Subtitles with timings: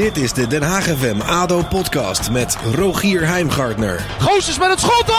[0.00, 4.00] Dit is de Den Haag FM ADO podcast met Rogier Heimgartner.
[4.18, 5.10] Goossens met het schot.
[5.10, 5.16] Oh!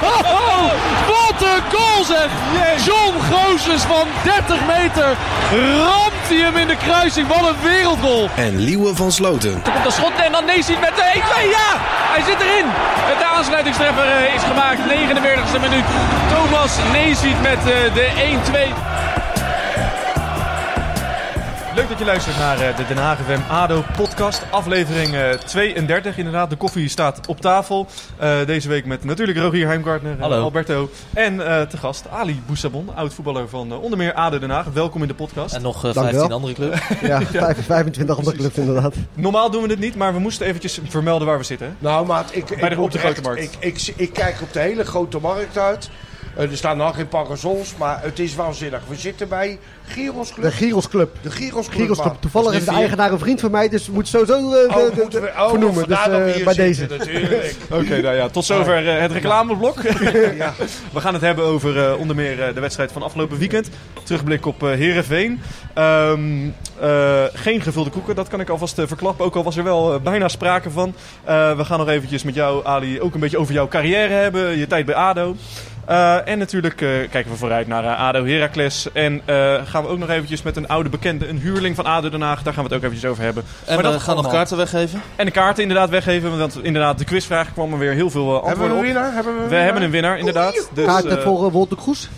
[1.14, 2.28] Wat een goal zeg!
[2.84, 5.16] John Goossens van 30 meter
[5.78, 7.28] ramt hij hem in de kruising.
[7.28, 8.28] Wat een wereldgoal.
[8.36, 9.60] En Liewe van Sloten.
[9.64, 11.16] Er komt een schot en dan Neesiet met de 1-2.
[11.58, 11.70] Ja,
[12.14, 12.66] hij zit erin.
[13.18, 14.78] De aansluitingstreffer eh, is gemaakt.
[14.78, 15.84] 49e minuut.
[16.34, 18.06] Thomas Neesiet met eh, de
[18.90, 18.93] 1-2.
[21.74, 26.16] Leuk dat je luistert naar eh, de Den Haag FM ADO podcast, aflevering eh, 32
[26.18, 26.50] inderdaad.
[26.50, 27.86] De koffie staat op tafel.
[28.18, 30.42] Eh, deze week met natuurlijk Rogier Heimgartner, en Hallo.
[30.42, 34.66] Alberto en eh, te gast Ali Boussabon, oud-voetballer van eh, onder meer ADO Den Haag.
[34.72, 35.54] Welkom in de podcast.
[35.54, 36.30] En nog eh, Dank 15 wel.
[36.36, 36.80] andere clubs.
[37.02, 38.94] Ja, vijf- 25 andere clubs inderdaad.
[39.14, 41.76] Normaal doen we dit niet, maar we moesten eventjes vermelden waar we zitten.
[41.78, 43.42] Nou, maat, ik, ik, Bij de- op moet de grote markt.
[43.42, 45.90] Ik, ik, ik kijk op de hele grote markt uit.
[46.36, 48.80] Eh, er staan nog geen parasols, maar het is waanzinnig.
[48.88, 50.52] We zitten bij Giros De Club.
[50.52, 51.16] Giros Club.
[51.22, 51.80] De Giros Club.
[51.80, 52.12] Giros Club.
[52.12, 52.20] maat.
[52.22, 55.00] Toevallig is de eigenaar een vriend van mij, dus moet sowieso eh, Oh, de- de-
[55.02, 55.88] moeten we, oh, vernoemen.
[55.88, 57.10] Dus vandaar dat we eh, hier bij zitten, deze.
[57.10, 57.54] Natuurlijk.
[57.80, 59.82] Oké, nou ja, tot zover het reclameblok.
[60.36, 60.54] ja.
[60.92, 63.68] We gaan het hebben over eh, onder meer eh, de wedstrijd van afgelopen weekend.
[64.02, 65.40] Terugblik op eh Herenveen.
[67.32, 69.24] geen gevulde koeken, dat kan ik alvast verklappen.
[69.24, 70.94] Ook al was er wel bijna sprake van.
[71.24, 74.58] Eh, we gaan nog eventjes met jou, Ali, ook een beetje over jouw carrière hebben.
[74.58, 75.36] Je tijd bij ADO.
[75.86, 78.88] Eh, en natuurlijk eh, kijken we vooruit naar eh, ADO Heracles.
[78.92, 82.08] En eh, gaan we ook nog eventjes met een oude bekende, een huurling van ADO
[82.10, 82.42] Den Haag.
[82.42, 83.44] Daar gaan we het ook eventjes over hebben.
[83.64, 85.02] En Maar we dat gaan nog kaarten weggeven.
[85.16, 86.38] En de kaarten inderdaad weggeven.
[86.38, 88.84] Want inderdaad, de quizvraag kwam er weer heel veel eh, Hebben we antwoorden een op.
[88.84, 89.12] winnaar?
[89.14, 89.64] Hebben we, een We winnaar?
[89.64, 90.68] hebben een winnaar, inderdaad.
[90.74, 92.08] Dus, Kaarten voor uh, Wolter Kroes.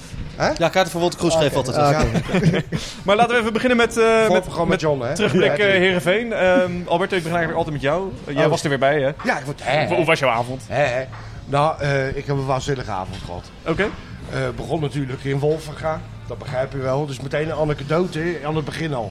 [0.59, 1.77] Ja, kaarten voor Wolter Kroes geven altijd.
[1.77, 2.01] Ah,
[2.35, 2.63] oké.
[3.05, 5.15] Maar laten we even beginnen met, eh Voor met, programma met John, hè?
[5.15, 6.33] terugblik eh Heerenveen.
[6.33, 8.13] Ehm Alberto, ik begin eigenlijk altijd met jou.
[8.27, 8.51] Jij Oh.
[8.51, 9.11] was er weer bij, hè?
[9.25, 9.61] Ja, ik word...
[9.63, 10.63] Hè, Hoe was jouw avond?
[10.69, 11.05] hè, hè.
[11.47, 13.51] Nou, eh, ik heb een waanzinnige avond gehad.
[13.67, 13.89] Oké.
[14.31, 16.01] Eh begon natuurlijk in Wolvenga.
[16.27, 17.07] Dat begrijp je wel.
[17.07, 19.09] Dus meteen een anekdote aan het begin al.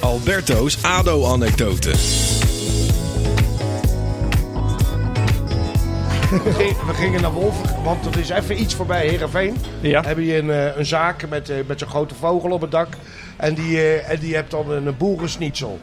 [0.00, 1.90] Alberto's ADO-anekdote.
[6.30, 9.56] We gingen, we gingen naar Wolven, want er is even iets voorbij Heerenveen.
[9.80, 10.02] Ja.
[10.02, 12.88] heb je een, eh, een zaak met, eh, met zo'n grote vogel op het dak.
[13.36, 15.80] En die, eh, en die hebt dan een boerensnitzel.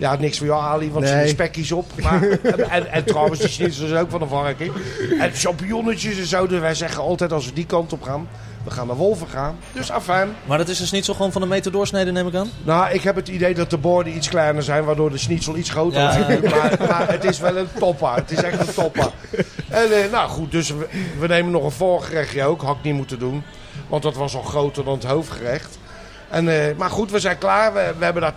[0.00, 1.26] Ja, niks voor jou Ali, want er Nee.
[1.26, 1.86] zitten spekjes op.
[2.02, 2.22] Maar,
[2.70, 4.72] en, en trouwens, die schnitzel is ook van een varken.
[5.18, 6.46] En champignonnetjes en zo.
[6.46, 8.28] Dus wij zeggen altijd als we die kant op gaan,
[8.64, 9.56] we gaan naar Wolven gaan.
[9.72, 10.28] Dus afijn.
[10.44, 12.50] Maar dat is dus niet zo gewoon van een meter doorsneden, neem ik aan?
[12.64, 15.70] Nou, ik heb het idee dat de borden iets kleiner zijn, waardoor de schnitzel iets
[15.70, 16.16] groter Ja.
[16.28, 16.40] is.
[16.50, 18.14] Maar, maar het is wel een toppa.
[18.14, 19.10] Het is echt een toppa.
[19.68, 20.86] En eh, nou goed, dus we,
[21.18, 22.62] we nemen nog een voorgerechtje ook.
[22.62, 23.42] Had ik niet moeten doen.
[23.88, 25.78] Want dat was al groter dan het hoofdgerecht.
[26.30, 27.72] En, eh, maar goed, we zijn klaar.
[27.72, 28.34] We, we hebben daar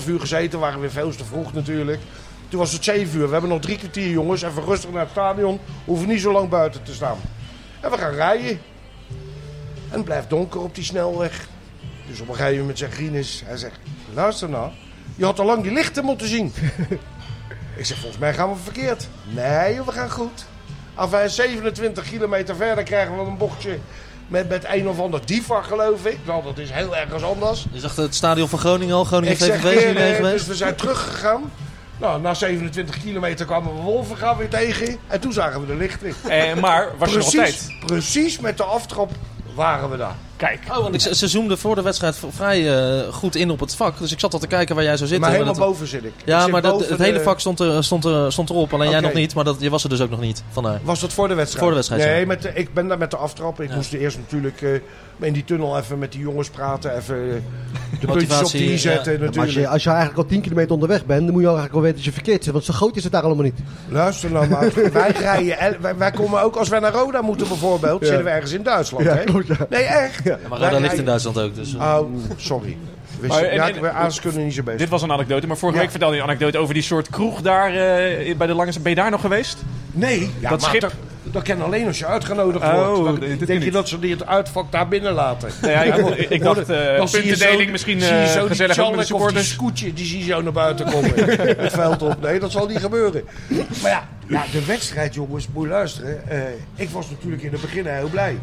[0.00, 0.50] 2,5 uur gezeten.
[0.50, 2.00] We waren weer veel te vroeg natuurlijk.
[2.48, 3.26] Toen was het 7 uur.
[3.26, 4.42] We hebben nog drie kwartier, jongens.
[4.42, 5.60] Even rustig naar het stadion.
[5.84, 7.18] Hoeven niet zo lang buiten te staan.
[7.80, 8.60] En we gaan rijden.
[9.90, 11.48] En het blijft donker op die snelweg.
[12.06, 13.78] Dus op een gegeven moment zegt Rinus, hij zegt,
[14.14, 14.70] luister nou,
[15.16, 16.52] je had al lang die lichten moeten zien.
[17.76, 19.08] ik zeg, volgens mij gaan we verkeerd.
[19.24, 20.44] Nee, we gaan goed.
[20.98, 23.78] Enfin, 27 kilometer verder krijgen we een bochtje
[24.32, 26.18] met, met een of ander diva, geloof ik.
[26.26, 27.66] Nou, dat is heel ergens anders.
[27.72, 30.16] Je zag het stadion van Groningen al, Groningen VVV is weer, hier mee eh, dus
[30.16, 30.46] geweest.
[30.46, 31.52] we zijn teruggegaan.
[31.98, 34.96] Nou, na 27 kilometer kwamen we Wolvenga weer tegen.
[35.06, 36.14] En toen zagen we de lichten.
[36.28, 37.76] Eh, maar was je nog tijd?
[37.86, 39.10] precies met de aftrap
[39.54, 40.16] waren we daar.
[40.46, 40.60] Kijk.
[40.68, 43.98] Oh, want ik, ze zoomden voor de wedstrijd vrij eh, goed in op het vak.
[43.98, 45.28] Dus ik zat al te kijken waar jij zou zitten.
[45.28, 46.12] maar helemaal dat- boven zit ik.
[46.16, 48.72] Ik Ja, zit maar dat, het de- hele vak stond, er, stond, er, stond erop.
[48.74, 50.42] Alleen jij nog niet, maar dat, je was er dus ook nog niet.
[50.50, 50.80] Vandaar.
[50.82, 51.60] Was dat voor de wedstrijd?
[51.64, 52.26] Voor de wedstrijd, Nee, ja.
[52.26, 53.60] met de, ik ben daar met de aftrap.
[53.60, 53.74] Ik Ja.
[53.74, 54.70] moest eerst natuurlijk eh,
[55.22, 56.96] in die tunnel even met die jongens praten.
[56.96, 57.40] Even de
[57.90, 58.76] puntjes op Motivatie, die ja.
[58.76, 59.66] zetten Maar als, natuurlijk.
[59.66, 61.82] je, als je eigenlijk al 10 kilometer onderweg bent, dan moet je al eigenlijk wel
[61.82, 62.52] weten dat je verkeerd zit.
[62.52, 63.58] Want zo groot is het daar allemaal niet.
[63.88, 64.72] Luister nou maar.
[64.92, 65.80] wij rijden.
[65.80, 68.04] Wij, wij komen ook als wij naar Roda moeten bijvoorbeeld.
[68.06, 69.04] Zitten we ergens in Duitsland.
[69.04, 69.24] Ja, hè?
[69.24, 69.56] klopt, ja.
[69.70, 70.24] Nee, echt.
[70.48, 71.54] Maar Roda ligt in Duitsland ook.
[71.54, 71.80] Dus, eh.
[71.80, 72.76] Oh, sorry.
[73.28, 74.80] Maar en- ja, en- ik ben aanskunnen niet zo bezig.
[74.80, 75.82] Dit was een anekdote, maar vorige Ja.
[75.82, 78.72] week vertelde je een anekdote over die soort kroeg daar eh, bij de Lange...
[78.80, 79.58] Ben je daar nog geweest?
[79.92, 80.92] Nee, ja, Dat maar schip-
[81.32, 83.04] Dat, kan alleen als je uitgenodigd Oh, wordt.
[83.04, 83.72] Dan dit- dit kan denk je niet.
[83.72, 85.48] dat ze die het uitvak daar binnen laten.
[85.60, 88.38] Nou ja, ik, ik, ik dacht eh Dan puntendeling zo- misschien zie je eh, zo
[88.40, 90.86] die gezellig ook met de Tjallik of die scootje, die zie je zo naar buiten
[90.90, 91.12] komen.
[91.64, 92.20] het veld op.
[92.20, 93.24] Nee, dat zal niet gebeuren.
[93.82, 96.28] Maar ja, ja de wedstrijd, jongens, moet je luisteren.
[96.28, 96.38] Eh,
[96.76, 98.38] ik was natuurlijk in het begin heel blij.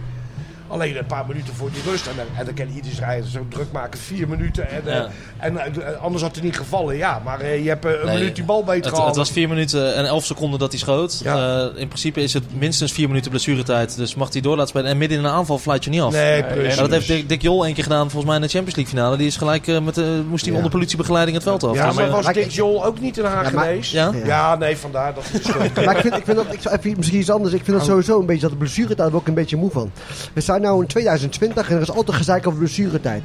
[0.70, 2.08] Alleen een paar minuten voor die rust.
[2.08, 4.00] En dan, en dan kan ieders rijden zo druk maken.
[4.00, 4.70] Vier minuten.
[4.70, 5.08] En, eh, Ja.
[5.38, 6.96] en eh, anders had hij niet gevallen.
[6.98, 9.06] Ja, maar eh, je hebt een Nee, minuut die bal beter Het, gehad.
[9.08, 11.20] het was 4 minuten en 11 seconden dat hij schoot.
[11.24, 11.60] Ja.
[11.74, 13.96] Eh, in principe is het minstens 4 minuten blessuretijd.
[13.96, 14.90] Dus mag hij door laten spelen.
[14.90, 16.12] En midden in een aanval fluit je niet af.
[16.12, 16.68] Nee, Nee, precies.
[16.68, 18.94] Maar dat heeft Dick, Dick Jol één keer gedaan, volgens mij in de Champions League
[18.96, 19.18] finale.
[19.18, 20.58] Die is gelijk met de, moest hij Ja.
[20.58, 21.76] onder politiebegeleiding het veld af.
[21.76, 23.92] Ja, Dus, maar was Dick Jol ook niet in Haag maar- geweest?
[23.92, 24.12] ja?
[24.26, 25.48] Ja, nee, vandaar dat het.
[25.86, 27.54] Maar ik vind, ik vind dat, ik zou even misschien iets anders.
[27.54, 29.92] Ik vind dat sowieso een beetje, dat de blessuretijd ook een beetje moe van.
[30.34, 33.24] We zijn nu in 2020 en er is altijd gezeik over blessuretijd.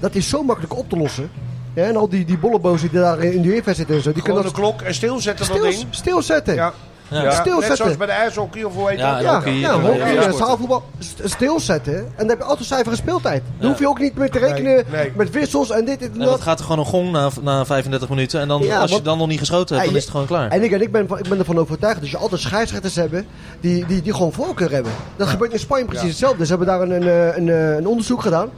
[0.00, 1.30] Dat is zo makkelijk op te lossen.
[1.74, 4.12] Ja, en al die, die bollebozen die daar in de UEFA zitten en zo.
[4.12, 5.86] Die Gewoon kunnen de dat klok en stilzetten dat stil, ding.
[5.90, 6.54] stilzetten.
[6.54, 6.72] Ja.
[7.10, 7.30] Ja.
[7.30, 7.68] Stilzetten.
[7.68, 9.22] Net zoals bij de ijshockey of hoe heet Ja, dat?
[9.22, 10.82] Ja, hockey, ja, eh, hockey, ja, eh, zaalvoetbal.
[11.24, 11.96] Stilzetten.
[11.96, 13.42] En dan heb je altijd zuivere speeltijd.
[13.42, 13.66] Dan Ja.
[13.68, 15.12] hoef je ook niet meer te rekenen Nee, nee.
[15.16, 16.28] met wissels en dit, en En dat.
[16.28, 18.40] dat gaat er gewoon een gong na, na 35 minuten.
[18.40, 20.50] En dan, Ja, als je dan nog niet geschoten hebt, dan is het gewoon klaar.
[20.50, 23.26] En ik, en ik, ben, ik ben ervan overtuigd dat je altijd scheidsrechters hebben
[23.60, 24.92] die, die, die gewoon voorkeur hebben.
[25.16, 26.08] Dat gebeurt in Spanje precies Ja.
[26.08, 26.42] hetzelfde.
[26.46, 28.48] Ze hebben daar een, een, eh, een, een onderzoek gedaan.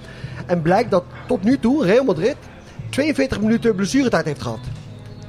[0.47, 2.37] En blijkt dat tot nu toe Real Madrid
[2.91, 4.59] 42 minuten blessuretijd heeft gehad.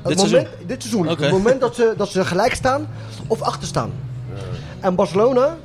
[0.02, 1.08] Het Dit moment, dit seizoen.
[1.08, 2.88] Het moment dat ze, dat ze gelijk staan
[3.28, 3.92] of achter staan.
[4.80, 5.58] En Barcelona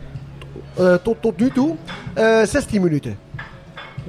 [0.75, 1.77] eh, tot, tot nu toe
[2.15, 3.19] eh 16 minuten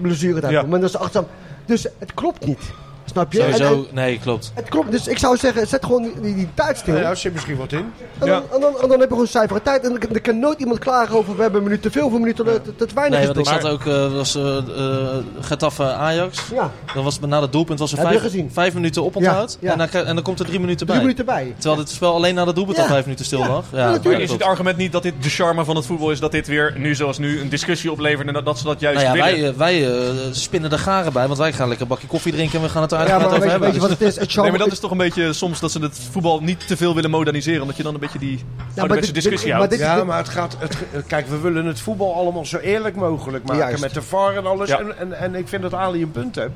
[0.02, 0.52] blessuretijd.
[0.52, 0.60] Ja.
[0.60, 1.36] Op het moment dat ze achter staan.
[1.66, 2.72] Dus het klopt niet.
[3.12, 3.40] Snap je?
[3.40, 4.52] Sowieso, en- nee, klopt.
[4.54, 4.92] het klopt.
[4.92, 6.96] Dus ik zou zeggen, zet gewoon die, tijd stil.
[6.96, 7.92] Ja, daar zit misschien wat in.
[8.20, 9.84] En, dan, en, dan, en dan heb je gewoon zuivere tijd.
[9.84, 12.14] En dan, dan kan nooit iemand klagen over we hebben een minuut te veel of
[12.14, 15.16] een minuut te, te, te weinig Nee, want ik zat ook, eh was eh eh,
[15.42, 16.44] Getafe Ajax.
[16.54, 18.50] Ja, Dan was het na het doelpunt was er Heb je vijf, gezien?
[18.54, 19.58] vijf minuten oponthoud.
[19.60, 19.72] Ja, ja.
[19.80, 20.96] En, dan, en dan komt er drie minuten bij.
[20.96, 21.54] drie minuten bij.
[21.58, 22.84] Terwijl dit spel alleen na het doelpunt Ja.
[22.84, 23.48] al vijf minuten stil Ja.
[23.48, 23.66] lag.
[23.72, 24.14] Ja, Ja, natuurlijk.
[24.14, 26.48] Maar is het argument niet dat dit de charme van het voetbal is, dat dit
[26.48, 29.26] weer, nu zoals nu, een discussie oplevert en dat, dat ze dat juist Nou ja,
[29.26, 29.58] willen?
[29.58, 32.66] wij, wij spinnen de garen bij, want wij gaan lekker een bakje koffie drinken en
[32.66, 33.68] we gaan het Ja, maar over weet, je- hebben.
[33.68, 34.16] weet je wat het is?
[34.20, 36.78] Het Nee, maar dat is toch een beetje soms dat ze het voetbal niet te
[36.78, 37.62] veel willen moderniseren.
[37.62, 38.44] Omdat je dan een beetje die
[38.76, 39.60] dit- discussie dit- houdt.
[39.60, 40.56] maar dit- Ja, maar het gaat.
[40.60, 40.78] Het,
[41.08, 43.62] kijk, we willen het voetbal allemaal zo eerlijk mogelijk maken.
[43.64, 43.82] Juist.
[43.82, 44.70] Met de VAR en alles.
[44.70, 44.80] Ja.
[44.80, 46.52] En, en, en ik vind dat Ali een punt heeft.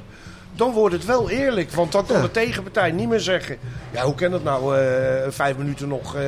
[0.56, 1.72] Dan wordt het wel eerlijk.
[1.72, 2.22] Want dan kan Ja.
[2.22, 3.58] de tegenpartij niet meer zeggen.
[3.92, 4.78] Ja, hoe kan dat nou?
[4.78, 4.84] eh,
[5.30, 6.16] vijf minuten nog.
[6.16, 6.22] eh,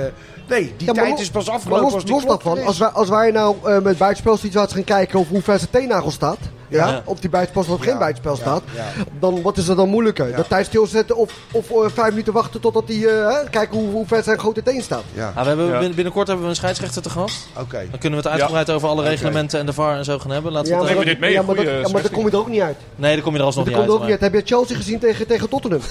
[0.50, 1.84] nee, die Ja, tijd is pas Maar afgelopen.
[1.84, 5.20] los, als die los daarvan, als wij, als wij nou eh, met buitenspelsituaties gaan kijken
[5.20, 6.38] of hoe ver zijn teennagel staat.
[6.74, 7.02] Ja, Ja.
[7.06, 8.62] Op die buitenspel of geen buitenspel staat.
[8.76, 8.84] ja.
[9.20, 10.30] Dan wat is er dan moeilijker?
[10.30, 10.36] Ja.
[10.36, 13.90] Dat tijd stilzetten of, of eh, vijf minuten wachten totdat hij eh, hè, kijken hoe,
[13.90, 15.04] hoe ver zijn grote teen staat.
[15.14, 17.48] Ja, Ah, we hebben, Binnenkort hebben we een scheidsrechter te gast.
[17.60, 17.78] oké.
[17.90, 20.52] Dan kunnen we het uitgebreid over alle reglementen en de VAR en zo gaan hebben.
[20.52, 22.32] Laten we het even- dit mee, ja, maar, dat, goeie ja, maar dan kom je
[22.32, 22.78] er ook niet uit.
[22.96, 23.84] Nee, dan kom je er alsnog niet uit.
[23.84, 24.20] ook niet maar- uit.
[24.22, 25.82] Heb je Chelsea gezien tegen, tegen Tottenham?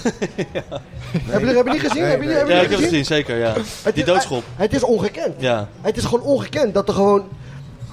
[1.25, 2.01] heb, je, heb je niet gezien?
[2.01, 2.35] Nee, heb je, nee.
[2.37, 3.05] heb je Ja, ik heb het gezien?
[3.05, 3.37] zeker.
[3.37, 3.53] Ja.
[3.93, 4.43] Die doodschop.
[4.55, 5.33] Het is ongekend.
[5.37, 5.67] Ja.
[5.81, 7.23] Het is gewoon ongekend dat er gewoon...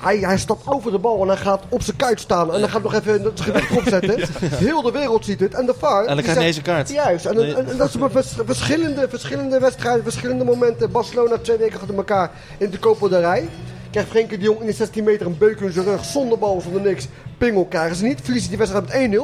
[0.00, 2.54] Hij, hij stapt over de bal en hij gaat op zijn kuit staan.
[2.54, 4.16] En dan gaat nog even het gewicht opzetten.
[4.54, 5.54] Heel de wereld ziet het.
[5.54, 6.00] En de VAR...
[6.00, 6.88] En dan die krijg je deze kaart.
[6.90, 7.24] Juist.
[7.26, 7.54] En, Nee.
[7.54, 10.90] en, en dat is maar vers- verschillende, verschillende wedstrijden, verschillende momenten.
[10.90, 13.48] Barcelona twee weken achter elkaar in de Copa del Rey.
[13.90, 16.04] Krijgt Frenkie de Jong in de 16 meter een beuk in zijn rug.
[16.04, 17.06] Zonder bal, zonder niks.
[17.38, 18.20] Pingel krijgen ze niet.
[18.22, 19.22] Verliezen die wedstrijd met 1-0.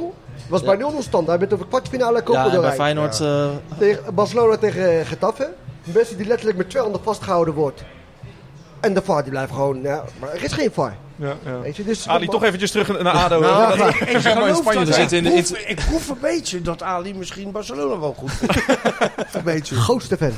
[0.49, 1.27] was bij 0-0 stand.
[1.27, 2.73] Hij bent over kwartfinale Copa Ja, bij.
[2.73, 3.21] Feyenoord...
[3.21, 3.47] eh,
[3.79, 5.49] Tegen Barcelona tegen Getafe.
[5.85, 7.85] Messi die letterlijk met twee handen vastgehouden wordt.
[8.87, 9.83] En de VAR die blijft gewoon...
[9.83, 10.97] Ja, maar er is geen VAR.
[11.17, 11.61] Ja, ja.
[11.61, 13.41] Weet je, dus, Ali, toch eventjes terug naar ADO.
[13.41, 16.19] Nou, Dat- ik, maar in geloof Spanje dat- in ik, int- proef, ik proef een
[16.21, 18.55] beetje dat Ali misschien Barcelona wel goed vindt.
[19.35, 19.75] een beetje.
[19.75, 20.33] Grootste fan.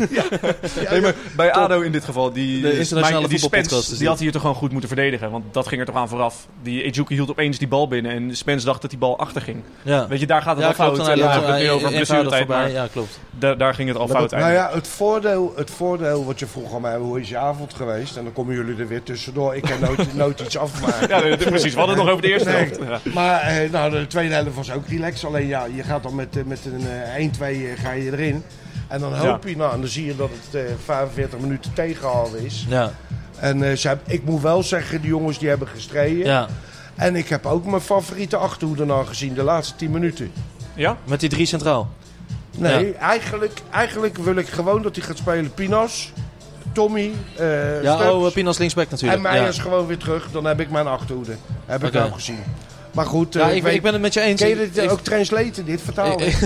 [0.90, 4.32] Nee, maar bij ADO in dit geval, die, De internationale die Spence, die had hier
[4.32, 5.30] toch gewoon goed moeten verdedigen.
[5.30, 6.46] Want dat ging er toch aan vooraf.
[6.62, 9.62] Die Ejuki hield opeens die bal binnen en Spence dacht dat die bal achter ging.
[9.82, 10.06] ja.
[10.08, 10.96] Weet je, daar gaat het Ja, al fout.
[10.96, 13.18] dan het nu over blessuretijd, maar Ja, klopt.
[13.30, 14.70] da- daar ging het al fout Nou eigenlijk.
[14.72, 18.16] ja, het voordeel, het voordeel wat je vroeg aan mij, hoe is je avond geweest?
[18.16, 19.56] En dan komen jullie er weer tussendoor.
[19.56, 21.08] Ik kan nooit, iets afmaken.
[21.08, 21.72] Ja, nee, precies.
[21.72, 22.56] We hadden het nog over de eerste Nee.
[22.64, 23.04] helft.
[23.04, 23.12] Ja.
[23.12, 25.24] Maar eh, nou, de tweede helft was ook relaxed.
[25.24, 28.42] Alleen ja, je gaat dan met, eh, met een eh, 1-2 eh, ga je erin.
[28.88, 32.44] En dan hoop je, nou, en dan zie je dat het eh 45 minuten tegengehouden
[32.44, 32.66] is.
[32.68, 32.90] Ja,
[33.38, 36.26] En eh, ze ik moet wel zeggen, die jongens die hebben gestreden.
[36.26, 36.48] ja.
[36.96, 40.32] En ik heb ook mijn favoriete achterhoede nou gezien, de laatste 10 minuten.
[40.74, 40.96] ja?
[41.04, 41.88] Met die drie centraal.
[42.56, 45.54] Nee, eigenlijk, eigenlijk wil ik gewoon dat hij gaat spelen.
[45.54, 46.12] Pinas,
[46.78, 49.24] Tommy, eh Ja, Stubbs oh, Pinas linksback natuurlijk.
[49.24, 50.30] en mij is gewoon weer terug.
[50.30, 51.36] Dan heb ik mijn achterhoede.
[51.66, 52.38] Heb ik ook gezien.
[52.92, 54.40] Maar goed, eh, Ja, ik ik, weet, ik ben het met je eens.
[54.40, 56.26] Kun je dit eh, ik- ook translaten, dit vertalen?
[56.26, 56.38] Ik-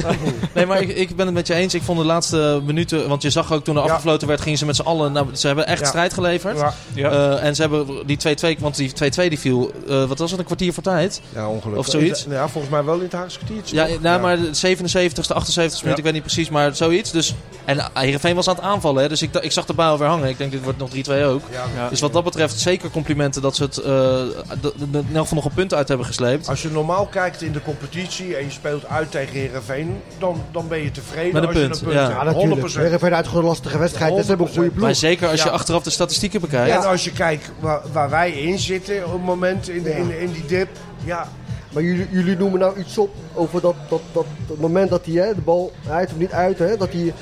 [0.55, 1.75] Nee, maar ik, ik ben het met je eens.
[1.75, 3.09] Ik vond de laatste minuten...
[3.09, 3.89] Want je zag ook toen er Ja.
[3.89, 5.13] afgefloten werd, gingen ze met z'n allen...
[5.13, 5.87] Nou, ze hebben echt Ja.
[5.87, 6.59] strijd geleverd.
[6.59, 7.11] ja, Ja.
[7.11, 8.17] Eh, en ze hebben die
[8.57, 8.59] 2-2...
[8.61, 9.71] Want die 2-2 die viel...
[9.89, 10.41] eh, wat was het?
[10.41, 11.21] Een kwartier voor tijd?
[11.35, 11.79] ja, ongelukkig.
[11.87, 12.27] Of zoiets?
[12.29, 13.77] Ja, volgens mij wel in het Haagse kwartiertje.
[13.77, 17.11] Ja, nou, maar de 77ste, 78ste minuut, ik weet niet precies, maar zoiets.
[17.11, 17.35] Dus,
[17.65, 20.29] en Heerenveen was aan het aanvallen, hè, dus ik, zag de bal weer hangen.
[20.29, 21.43] Ik denk, dit wordt nog 3-2 ook.
[21.51, 21.89] Ja, Ja.
[21.89, 24.21] Dus wat dat betreft, zeker complimenten dat ze het eh,
[24.61, 26.32] d- d- in elk geval nog een punt uit hebben gesleept.
[26.47, 30.69] Als je normaal kijkt in de competitie en je speelt uit tegen Herenveen, dan, dan
[30.69, 32.09] ben je tevreden Met een als punt, je een punt ja.
[32.09, 32.71] Ja, natuurlijk.
[32.71, 32.75] 100%.
[32.75, 34.13] Weer even uit gewoon een lastige wedstrijd.
[34.21, 34.85] Ze hebben een goede ploeg.
[34.85, 35.53] Maar zeker als je Ja.
[35.55, 36.75] achteraf de statistieken bekijkt.
[36.77, 40.21] En als je kijkt waar, waar wij in zitten op het moment, in, de, in,
[40.21, 40.69] in die dip,
[41.05, 41.29] ja,
[41.73, 45.15] Maar jullie, jullie noemen nou iets op over dat, dat, dat, dat moment dat hij
[45.15, 46.59] hè, de bal uit of niet uit.
[46.59, 47.13] Hè, dat hij,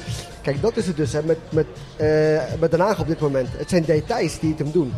[0.42, 2.06] kijk, dat is het dus hè, met, met, eh,
[2.60, 3.48] met Den Haag op dit moment.
[3.56, 4.92] Het zijn details die het hem doen.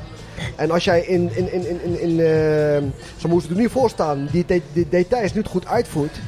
[0.56, 2.82] En als jij in, in, in, in, in, in eh,
[3.16, 6.18] zo moesten er nu voor staan, die, de- die details niet goed uitvoert.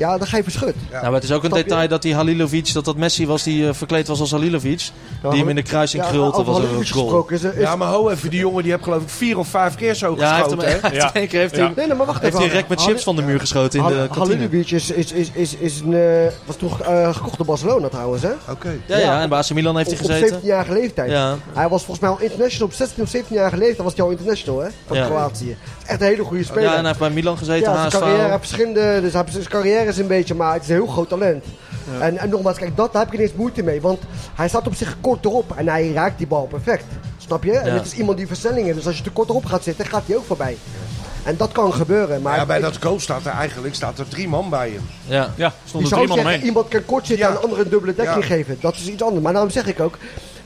[0.00, 0.74] Ja, dan ga je verschut.
[0.90, 1.62] Nou, maar het is ook een je?
[1.62, 4.90] detail dat die Halilovic, dat dat Messi was die eh, verkleed was als Halilovic.
[5.30, 6.34] die hem in de kruising Ja, krult.
[6.36, 6.78] Dat was een goal.
[6.80, 9.48] gesproken is, is, Ja, maar ho even, die jongen die heeft geloof ik vier of
[9.48, 10.80] vijf keer zo Ja, hij heeft hem geschoten.
[10.82, 10.88] hè?
[11.12, 11.38] hij heeft Ja.
[11.38, 11.62] heeft Ja.
[11.64, 12.46] hij, Nee, nee, maar wacht heeft even.
[12.46, 14.36] hij een rek met chips van de muur geschoten in de kantine.
[14.36, 18.22] Halleluja is, is, is, is, is een, eh, was toch eh, gekocht door Barcelona trouwens,
[18.22, 18.30] hè?
[18.50, 18.72] Oké.
[18.86, 20.40] Ja, ja, en bij AC Milan heeft hij Op, op gezeten.
[20.40, 21.10] 17-jarige leeftijd.
[21.10, 21.36] Ja.
[21.52, 24.60] Hij was volgens mij al international op 16 of 17-jarige leeftijd was hij al international,
[24.60, 24.68] hè?
[24.86, 25.06] Van Ja.
[25.06, 25.56] Kroatië.
[25.86, 26.62] Echt een hele goede speler.
[26.62, 29.32] Ja, en hij heeft bij Milan gezeten, Ja, zijn carrière heeft verschillende, dus hij heeft-
[29.32, 31.44] zijn carrière is een beetje, maar het is een heel groot talent.
[32.00, 34.00] En, en nogmaals, kijk, dat, daar heb ik ineens moeite mee, want
[34.34, 36.84] hij staat op zich kort erop en hij raakt die bal perfect.
[37.18, 37.52] Snap je?
[37.52, 37.74] En Ja.
[37.78, 40.02] het is iemand die versnelling heeft, dus als je te kort erop gaat zitten, gaat
[40.06, 40.56] hij ook voorbij.
[41.22, 44.08] En dat kan gebeuren, maar ja, bij ik- dat goal staat er eigenlijk staat er
[44.08, 44.82] drie man bij hem.
[45.06, 45.30] Ja.
[45.36, 46.42] Ja, je stonden zou drie man zeggen, omheen.
[46.46, 47.32] iemand kan kort zitten Ja.
[47.32, 48.34] en een andere een dubbele dekking Ja.
[48.34, 48.56] geven.
[48.60, 49.22] Dat is iets anders.
[49.22, 49.98] Maar daarom zeg ik ook,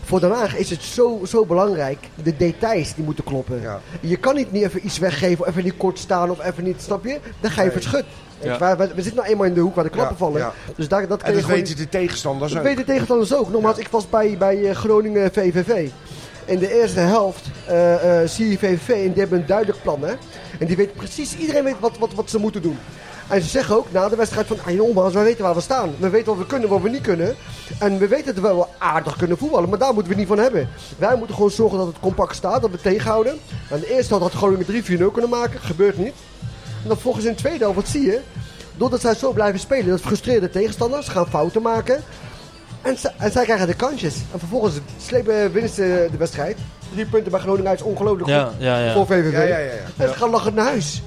[0.04, 3.60] voor Den Haag is het zo, zo belangrijk, de details die moeten kloppen.
[3.60, 3.80] Ja.
[4.00, 6.82] Je kan niet, niet even iets weggeven, of even niet kort staan, of even niet,
[6.82, 7.18] snap je?
[7.40, 7.76] Dan ga je Nee.
[7.76, 8.04] verschut.
[8.40, 8.58] Ja.
[8.58, 10.40] We, we, we zitten nou eenmaal in de hoek waar de klappen Ja, vallen.
[10.40, 10.52] ja.
[10.76, 11.60] Dus daar, dat kan En je dat gewoon...
[11.64, 12.66] weten de tegenstanders Dat ook.
[12.66, 13.50] weten tegenstanders ook.
[13.50, 15.88] Nogmaals, ik was bij, bij eh, Groningen VVV.
[16.44, 20.02] In de eerste helft eh, eh, zie je VVV en die hebben een duidelijk plan.
[20.02, 20.12] Hè?
[20.58, 22.78] En die weten precies, iedereen weet wat, wat, wat ze moeten doen.
[23.28, 25.94] En ze zeggen ook na de wedstrijd van, ah, nogmaals, wij weten waar we staan.
[25.98, 27.34] We weten wat we kunnen, wat we niet kunnen.
[27.78, 30.38] En we weten dat we wel aardig kunnen voetballen, maar daar moeten we niet van
[30.38, 30.68] hebben.
[30.98, 33.38] Wij moeten gewoon zorgen dat het compact staat, dat we tegenhouden.
[33.70, 34.66] En de eerste helft had Groningen
[35.10, 36.14] 3-4-0 kunnen maken, gebeurt niet.
[36.82, 38.20] En dan volgens in de tweede helft, wat zie je?
[38.76, 42.02] Doordat zij zo blijven spelen, dat frustreerde tegenstanders, gaan fouten maken.
[42.82, 42.96] En,
[43.30, 44.14] zij krijgen de kansjes.
[44.32, 46.58] En vervolgens slepen, winnen ze de wedstrijd.
[46.92, 48.92] Drie punten bij Groningen uit is ongelooflijk Ja, goed ja, ja.
[48.92, 49.32] voor VVV.
[49.32, 50.04] Ja, ja, ja, ja.
[50.04, 51.02] En ze gaan lachend naar huis.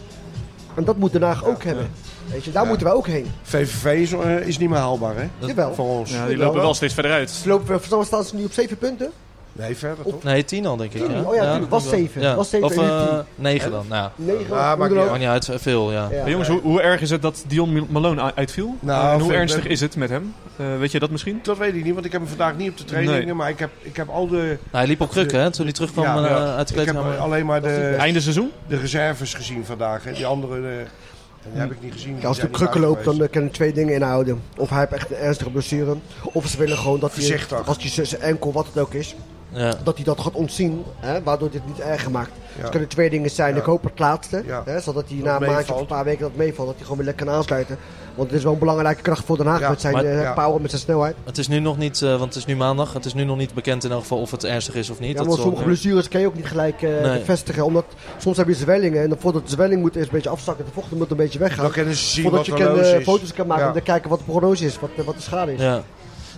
[0.75, 1.89] En dat moet Den Haag ook hebben.
[2.31, 2.67] Weet je, daar Ja.
[2.69, 3.31] moeten we ook heen.
[3.43, 5.45] VVV is, eh, is niet meer haalbaar, hè?
[5.47, 5.73] Jawel.
[5.73, 6.11] Voor ons.
[6.11, 7.29] Ja, die lopen wel steeds verder uit.
[7.29, 9.11] Ze lopen, voor staan ze nu op zeven punten?
[9.53, 10.23] Nee, verder toch?
[10.23, 11.01] Nee, tien al denk ik.
[11.05, 11.11] Tien?
[11.15, 11.21] Ja.
[11.21, 11.79] Oh ja, Was denk ik wel.
[11.79, 12.21] zeven.
[12.21, 12.35] Ja.
[12.35, 13.23] Was zeven Of en nu eh, tien.
[13.35, 13.85] negen dan.
[13.89, 14.57] Nou, Negen.
[14.57, 16.07] Ah, hoe maakt niet uit, veel ja.
[16.11, 16.19] Ja.
[16.21, 18.75] Maar jongens, hoe, hoe erg is het dat Dion Malone uitviel?
[18.79, 20.33] Nou, en hoe ernstig is het met hem?
[20.55, 21.39] Eh, weet je dat misschien?
[21.43, 23.25] Dat weet ik niet, want ik heb hem vandaag niet op de trainingen.
[23.25, 23.33] Nee.
[23.33, 24.35] Maar ik heb, ik heb al de...
[24.37, 26.55] Nou, hij liep op krukken hè, toen hij terugkwam Ja, eh, ja.
[26.55, 27.17] uit de Ik heb kleedkamer.
[27.19, 28.51] alleen maar de, Einde seizoen?
[28.67, 30.03] de reserves gezien vandaag.
[30.03, 30.11] Hè.
[30.13, 30.85] Die andere
[31.51, 32.17] die heb ik niet gezien.
[32.19, 34.41] Ja, als de krukken loopt, dan eh, kunnen twee dingen inhouden.
[34.57, 35.95] Of hij heeft echt een ernstige blessure.
[36.23, 39.15] Of ze willen gewoon dat hij, als hij zijn enkel, wat het ook is,
[39.57, 39.73] Ja.
[39.83, 40.83] dat hij dat gaat ontzien.
[40.99, 42.31] Hè, waardoor dit niet erger maakt.
[42.55, 42.61] Ja.
[42.61, 43.53] Het kunnen twee dingen zijn.
[43.53, 43.59] Ja.
[43.59, 44.43] Ik hoop het laatste.
[44.45, 44.61] Ja.
[44.65, 46.67] Hè, zodat hij Dat na een maandje of een paar weken dat meevalt.
[46.67, 47.77] Dat hij gewoon weer lekker kan aansluiten.
[48.15, 49.59] Want het is wel een belangrijke kracht voor Den Haag.
[49.59, 50.33] Ja, met zijn maar- eh, ja.
[50.33, 51.15] power, met zijn snelheid.
[51.23, 53.37] Het is nu nog niet, eh, want het is nu maandag, het is nu nog
[53.37, 55.17] niet bekend in elk geval of het ernstig is of niet.
[55.17, 57.19] Ja, maar sommige blessures kan je ook niet gelijk eh, Nee.
[57.19, 57.65] bevestigen.
[57.65, 57.85] Omdat
[58.17, 59.01] soms heb je zwellingen.
[59.03, 60.65] En dan voordat de zwelling moet eerst een beetje afzakken.
[60.65, 61.63] De vocht moet een beetje weggaan.
[61.63, 63.63] Dan kunnen ze zien Voordat wat je kan, foto's kan maken.
[63.63, 63.69] Ja.
[63.69, 64.79] En dan kijken wat de prognose is.
[64.79, 65.59] Wat, wat de schade is.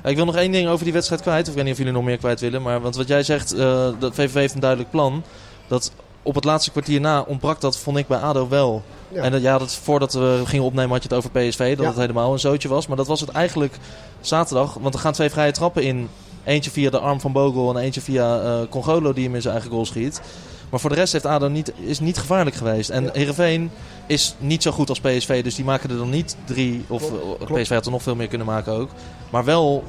[0.04, 1.42] Ik wil nog één ding over die wedstrijd kwijt.
[1.44, 2.62] Of ik weet niet of jullie nog meer kwijt willen.
[2.62, 5.24] Maar want wat jij zegt, eh dat VVV heeft een duidelijk plan.
[5.68, 5.92] Dat
[6.24, 8.84] op het laatste kwartier na ontbrak dat, vond ik bij ADO wel.
[9.12, 9.22] Ja.
[9.24, 11.70] En dat, ja, dat, voordat we gingen opnemen had je het over PSV.
[11.76, 11.92] Dat Ja.
[11.92, 12.88] het helemaal een zootje was.
[12.88, 13.74] Maar dat was het eigenlijk
[14.22, 14.74] zaterdag.
[14.74, 16.10] Want er gaan twee vrije trappen in.
[16.44, 19.54] Eentje via de arm van Bogle en eentje via eh Congolo die hem in zijn
[19.54, 20.22] eigen goal schiet.
[20.70, 22.90] Maar voor de rest heeft ADO niet, is niet gevaarlijk geweest.
[22.90, 23.10] En Ja.
[23.14, 23.72] Heerenveen
[24.06, 25.44] is niet zo goed als PSV.
[25.44, 26.86] Dus die maken er dan niet drie.
[26.88, 27.04] Of
[27.46, 27.62] Klopt.
[27.62, 28.90] PSV had er nog veel meer kunnen maken ook.
[29.30, 29.84] Maar wel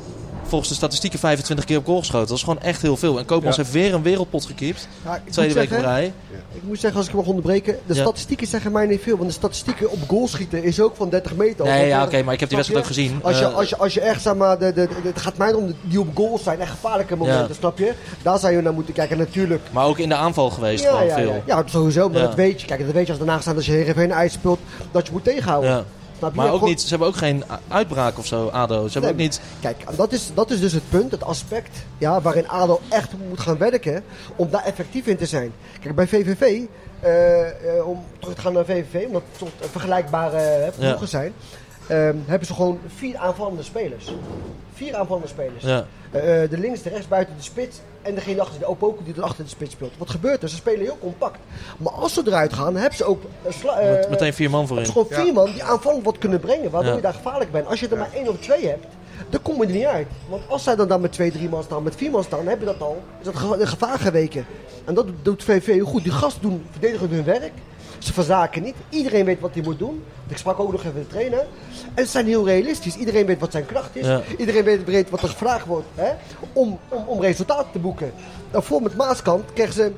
[0.51, 2.29] volgens de statistieken 25 keer op goal geschoten.
[2.29, 3.19] Dat is gewoon echt heel veel.
[3.19, 3.63] En Koopmans Ja.
[3.63, 4.89] heeft weer een wereldpot gekiept.
[5.05, 6.13] Ja, moet Tweede week op rij.
[6.53, 9.17] Ik moet zeggen, als ik mag onderbreken, de statistieken zeggen mij niet veel.
[9.17, 11.65] Want de statistieken op goal schieten is ook van 30 meter.
[11.65, 13.21] Nee, ja, oké, maar ik heb die wedstrijd ook gezien.
[13.23, 15.37] Als je, Eh, als je, als je echt, zeg maar, de, de, de- het gaat
[15.37, 17.93] mij om die op goal zijn, echt gevaarlijke momenten, snap je?
[18.23, 19.19] Daar zou je naar moeten kijken.
[19.19, 21.43] En natuurlijk, Maar ook in de aanval geweest ja, gewoon veel.
[21.47, 22.67] ja, sowieso, maar dat weet je.
[22.67, 24.59] Kijk, dat weet je als daarna staan als je Heerenveen uitspeelt,
[24.91, 25.85] dat je moet tegenhouden.
[26.21, 26.27] Ja.
[26.29, 26.41] Snap je?
[26.41, 28.87] Maar ook niet, ze hebben ook geen uitbraak of zo, ADO.
[28.87, 29.41] Ze hebben ook niet...
[29.61, 33.41] Kijk, dat is, dat is dus het punt, het aspect ja, waarin ADO echt moet
[33.41, 34.05] gaan werken
[34.37, 35.53] om daar effectief in te zijn.
[35.81, 36.61] Kijk, bij VVV,
[37.01, 41.07] eh, eh, om terug te gaan naar VVV, omdat het tot vergelijkbare eh, ploegen Ja.
[41.07, 41.33] zijn,
[41.87, 44.15] ehm, hebben ze gewoon vier aanvallende spelers.
[44.81, 45.65] Vier aanvallende spelers.
[45.65, 45.87] Ja.
[46.11, 49.15] Eh, eh, de links, de rechts, buiten de spits en degene achter de Opoku die
[49.15, 49.93] er achter de spits speelt.
[49.99, 50.49] Wat gebeurt er?
[50.49, 51.39] Ze spelen heel compact.
[51.77, 54.69] Maar als ze eruit gaan, hebben ze ook eh, eh, Met- meteen vier man het
[54.69, 54.85] voorin.
[54.87, 56.97] is gewoon vier man die aanvallend wat kunnen brengen, waardoor Ja.
[56.97, 57.67] je daar gevaarlijk bent.
[57.67, 58.87] Als je er maar één of twee hebt,
[59.31, 60.07] dan kom je er niet uit.
[60.29, 62.49] Want als zij dan, dan met twee, drie man staan, met vier man staan, dan
[62.49, 63.03] heb je dat al.
[63.19, 63.37] Is dat
[63.69, 64.47] gevaar geweken.
[64.85, 66.03] En dat doet VV heel goed.
[66.03, 67.53] Die gasten doen, verdedigen hun werk.
[68.01, 68.75] Ze verzaken niet.
[68.89, 70.03] Iedereen weet wat hij moet doen.
[70.29, 71.47] Ik sprak ook nog even de trainer.
[71.95, 72.97] En ze zijn heel realistisch.
[72.97, 74.07] Iedereen weet wat zijn kracht is.
[74.07, 74.21] Ja.
[74.39, 76.11] Iedereen weet breed wat er gevraagd wordt hè?
[76.53, 78.13] Om, om, om resultaten te boeken.
[78.51, 79.93] Daarvoor met Maaskant kregen ze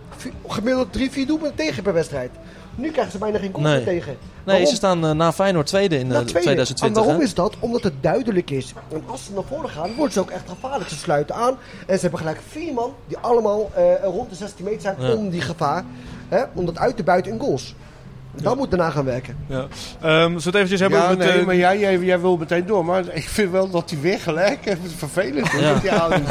[0.46, 2.30] gemiddeld drie, vier doelpunten tegen per wedstrijd.
[2.74, 3.74] Nu krijgen ze bijna geen goal Nee.
[3.74, 4.06] meer tegen.
[4.12, 4.66] Nee, Waarom?
[4.66, 6.24] ze staan eh, na Feyenoord tweede in tweede.
[6.30, 6.86] 2020.
[6.86, 7.22] En waarom hè?
[7.22, 7.54] is dat?
[7.60, 8.72] Omdat het duidelijk is.
[8.92, 10.90] En als ze naar voren gaan, worden ze ook echt gevaarlijk.
[10.90, 11.56] Ze sluiten aan.
[11.86, 15.12] En ze hebben gelijk vier man die allemaal eh, rond de 16 meter zijn Ja.
[15.14, 15.84] om die gevaar.
[16.28, 17.74] Hè, om dat uit te buiten in goals.
[18.40, 19.36] Daar moet daarna gaan werken.
[19.46, 19.66] Ja.
[20.00, 22.66] Ehm, zullen we het eventjes hebben Ja, nee, eh, maar jij, jij, jij wil meteen
[22.66, 22.84] door.
[22.84, 24.82] Maar ik vind wel dat hij weer gelijk heeft.
[24.82, 25.72] Het is vervelend hoor, Ja.
[25.72, 26.22] met die Audi.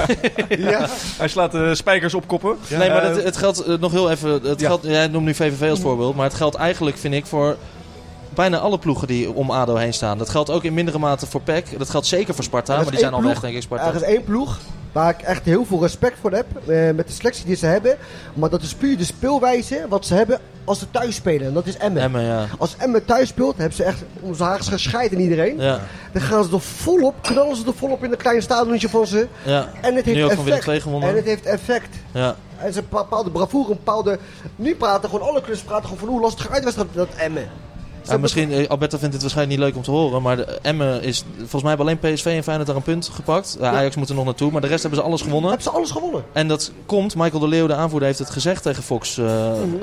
[0.69, 0.87] ja.
[1.17, 2.57] Hij slaat de spijkers op koppen.
[2.69, 4.31] Nee, maar Eh, het, het geldt eh, nog heel even.
[4.31, 4.67] Het Ja.
[4.67, 6.15] geldt, jij noemt nu VVV als voorbeeld.
[6.15, 7.57] Maar het geldt eigenlijk, vind ik, voor
[8.35, 10.17] bijna alle ploegen die om ADO heen staan.
[10.17, 11.77] Dat geldt ook in mindere mate voor PEC.
[11.77, 12.75] Dat geldt zeker voor Sparta.
[12.75, 13.87] Maar die zijn al weg, denk ik, Sparta.
[13.87, 14.59] Er is één ploeg
[14.91, 16.45] waar ik echt heel veel respect voor heb.
[16.67, 17.97] eh, met de selectie die ze hebben.
[18.33, 21.47] Maar dat is puur de speelwijze wat ze hebben als ze thuis spelen.
[21.47, 22.01] En dat is Emmen.
[22.01, 22.45] Emmen, ja.
[22.57, 25.59] Als Emmen thuis speelt, hebben ze echt onze Haags gescheiden in iedereen.
[25.59, 25.79] Ja,
[26.11, 29.27] Dan gaan ze er volop, knallen ze er volop in het kleine stadionnetje van ze.
[29.43, 29.67] ja.
[29.81, 30.81] En het heeft Nu ook effect.
[30.81, 31.09] Gewonnen.
[31.09, 31.95] En het heeft effect.
[32.11, 32.35] ja.
[32.57, 34.19] En ze een bepaalde bravoure, een bepaalde...
[34.55, 37.49] Nu praten gewoon alle clubs praten gewoon van hoe lastig uitwedstrijd dat Emmen.
[38.03, 41.01] Ja, misschien, eh, Alberto vindt het waarschijnlijk niet leuk om te horen, maar de, Emmen
[41.03, 43.57] is, volgens mij hebben alleen PSV en Feyenoord daar een punt gepakt.
[43.59, 45.49] Ja, Ajax moet er nog naartoe, maar de rest hebben ze alles gewonnen.
[45.49, 46.23] Hebben ze alles gewonnen.
[46.33, 49.31] En dat komt, Michael de Leeuw, de aanvoerder, heeft het gezegd tegen Fox eh, Mhm.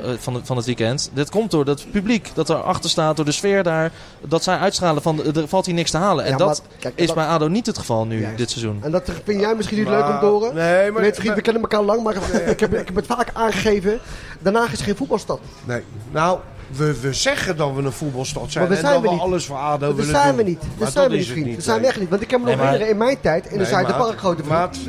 [0.03, 1.09] eh, van, het, van het weekend.
[1.13, 3.91] Dit komt door dat publiek dat erachter staat, door de sfeer daar.
[4.27, 6.25] Dat zij uitstralen van, er valt hier niks te halen.
[6.25, 8.37] En Ja, dat maar kijk, is dat- bij ADO niet het geval nu, Juist.
[8.37, 8.79] dit seizoen.
[8.81, 10.55] En dat vind jij misschien niet leuk om te horen.
[10.55, 11.03] Nee, maar...
[11.13, 12.15] Vriend, we kennen elkaar lang, maar
[12.49, 13.99] ik heb, ik heb het vaak aangegeven.
[14.39, 15.39] Daarna is geen voetbalstad.
[15.65, 15.81] Nee.
[16.11, 16.39] Nou,
[16.71, 18.63] we, we zeggen dat we een voetbalstad zijn.
[18.63, 19.23] Maar we en zijn dat we we niet.
[19.23, 20.59] alles voor ADO dat willen zijn we niet.
[20.61, 21.55] Maar Dat zijn we is niet.
[21.55, 22.09] Dat zijn we echt niet.
[22.09, 24.19] Want ik kan me nog Nee, maar- herinneren, in mijn tijd, in de Nee, Zuiderpark,
[24.19, 24.43] grote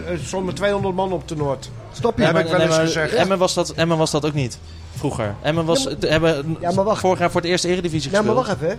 [0.06, 1.70] er stonden 200 man op de Noord.
[1.92, 2.22] Snap je?
[2.22, 3.14] Ja, heb ik wel eens maar gezegd.
[3.14, 4.58] Emmen, was dat, Emmen was dat ook niet,
[4.96, 5.34] vroeger.
[5.42, 7.00] Emmen was, Ja, maar- hebben Ja, maar wacht.
[7.00, 8.46] vorig jaar voor het eerste eredivisie Ja, maar gespeeld.
[8.58, 8.78] wacht even.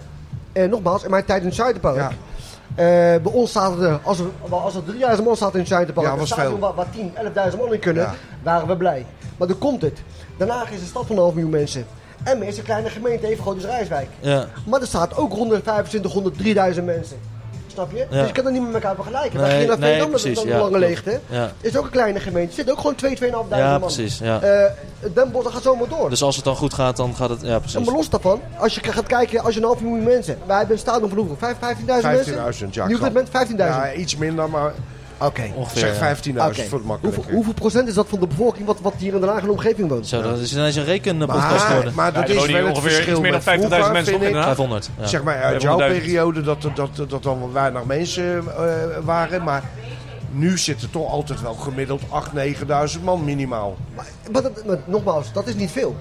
[0.53, 0.63] hè.
[0.63, 1.95] Eh, nogmaals, in mijn tijd in het Zuiderpark.
[1.95, 2.07] Ja.
[2.75, 6.07] eh, bij ons zaten er, als er, als er 3000 man zaten in het Zuiderpark,
[6.07, 6.59] Ja, was veel.
[6.59, 8.13] waar, waar 10, 11.000 man in kunnen, Ja.
[8.43, 9.05] waren we blij.
[9.37, 9.99] Maar dan komt het.
[10.37, 11.85] Daarna is een stad van een half miljoen mensen.
[12.23, 14.07] Emmen is een kleine gemeente, even groot als Rijswijk.
[14.19, 14.45] Ja.
[14.65, 17.17] Maar er staat ook rond de 2500, 3000 mensen.
[17.73, 17.97] Snap je?
[17.97, 18.17] Ja.
[18.17, 19.31] Dus je kan dat niet met elkaar vergelijken.
[19.39, 20.85] Nee, Wij gingen naar nee, Veendam, dat is ja, een lange klopt.
[20.85, 21.19] leegte.
[21.29, 21.51] Ja.
[21.61, 22.49] Is ook een kleine gemeente.
[22.49, 23.79] Er zitten ook gewoon 2, 2.500 ja, man.
[23.79, 24.17] precies.
[24.19, 24.41] Ja.
[24.41, 24.71] Eh
[25.13, 26.09] Den Bosch, dat gaat zomaar door.
[26.09, 27.41] Dus als het dan goed gaat, dan gaat het...
[27.41, 27.85] Ja, En precies.
[27.85, 30.37] maar los daarvan, als je gaat kijken, als je een half miljoen mensen.
[30.45, 31.37] Wij hebben een stadion van hoeveel?
[31.39, 32.33] Vijf- 15.000 mensen?
[32.35, 32.87] 15.000, ja.
[32.87, 33.13] Nu op dit klopt.
[33.13, 33.55] moment 15.000.
[33.57, 34.73] Ja, iets minder, maar
[35.21, 35.51] Oké.
[35.55, 36.15] Ongeveer, zeg ja.
[36.15, 36.63] 15.000 Oké.
[36.63, 37.15] voor het makkelijk.
[37.15, 40.07] Hoeveel, hoeveel procent is dat van de bevolking wat, wat hier in de omgeving woont?
[40.07, 41.93] Zo, dat is ineens een rekenpodcast Maar, geworden.
[41.95, 43.59] maar dat Ja, er is wonen wel hier het ongeveer verschil iets meer dan met
[43.59, 44.33] 50.000 vroeger, mensen vind in ik.
[44.33, 44.55] Den Haag.
[44.55, 44.89] 500.
[44.99, 45.07] Ja.
[45.07, 45.85] Zeg maar uit jouw 500.000.
[45.85, 49.43] periode dat, dat, dat, dat dan wel weinig mensen eh, waren.
[49.43, 49.63] Maar
[50.31, 52.07] nu zitten toch altijd wel gemiddeld 8.000,
[52.97, 53.77] 9.000 man minimaal.
[53.95, 55.95] Maar, maar dat, maar nogmaals, dat is niet veel.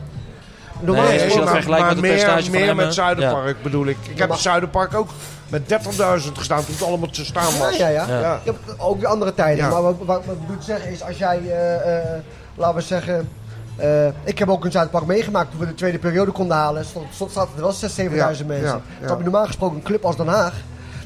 [0.80, 3.96] Normaal Nee, gesproken- dat vergelijkt met het meer, van meer met Zuiderpark bedoel ik.
[4.10, 5.08] Ik heb maar- in Zuiderpark ook
[5.48, 7.76] met 30.000 gestaan toen het allemaal te staan was.
[7.76, 8.06] ja, ja.
[8.08, 8.40] Ja.
[8.44, 9.64] Ja, ook weer andere tijden.
[9.64, 9.70] Ja.
[9.70, 12.20] Maar wat, wat, wat ik bedoel te zeggen is, als jij, eh, eh,
[12.54, 13.28] laten we zeggen...
[13.76, 16.84] eh, ik heb ook een Zuidpark meegemaakt toen we de tweede periode konden halen.
[16.84, 18.66] Stond, stond, zaten er wel 6.000, 7.000 Ja, mensen.
[18.68, 19.06] ja, ja.
[19.06, 20.52] Snap je, normaal gesproken een club als Den Haag...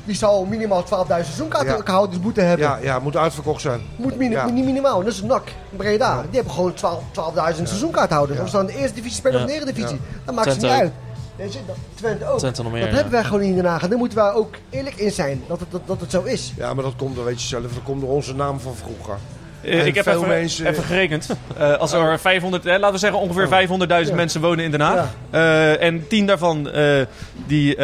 [0.05, 2.67] Die zou minimaal 12.000 seizoenkaarthouders moeten hebben.
[2.67, 3.81] Ja, ja, moet uitverkocht zijn.
[3.97, 4.45] Moet, mini- Ja.
[4.45, 5.05] moet niet minimaal.
[5.05, 5.43] Dat is NAC,
[5.77, 6.15] Breda.
[6.23, 8.41] Die hebben gewoon 12 12.000 seizoenkaarthouders.
[8.41, 9.95] Of ze dan in de eerste divisie spelen of de eredivisie.
[9.97, 10.19] Ja.
[10.25, 10.93] Dat maakt ze niet uit.
[11.37, 11.59] Weet
[11.95, 12.39] Twente ook.
[12.39, 12.95] Twente nog meer, dat ja.
[12.95, 13.83] hebben wij gewoon niet in Den Haag.
[13.83, 15.43] En daar moeten wij ook eerlijk in zijn.
[15.49, 16.53] Dat het, dat, dat het zo is.
[16.57, 19.15] Ja, maar dat komt, dat weet je zelf, dat komt door onze naam van vroeger.
[19.63, 21.29] Eh, En ik heb veel even, mensen- even gerekend.
[21.57, 24.15] Eh, als er 500, eh, laten we zeggen ongeveer 500.000 Ja.
[24.15, 25.15] mensen wonen in Den Haag.
[25.31, 27.03] Eh, en 10 daarvan eh,
[27.47, 27.77] die,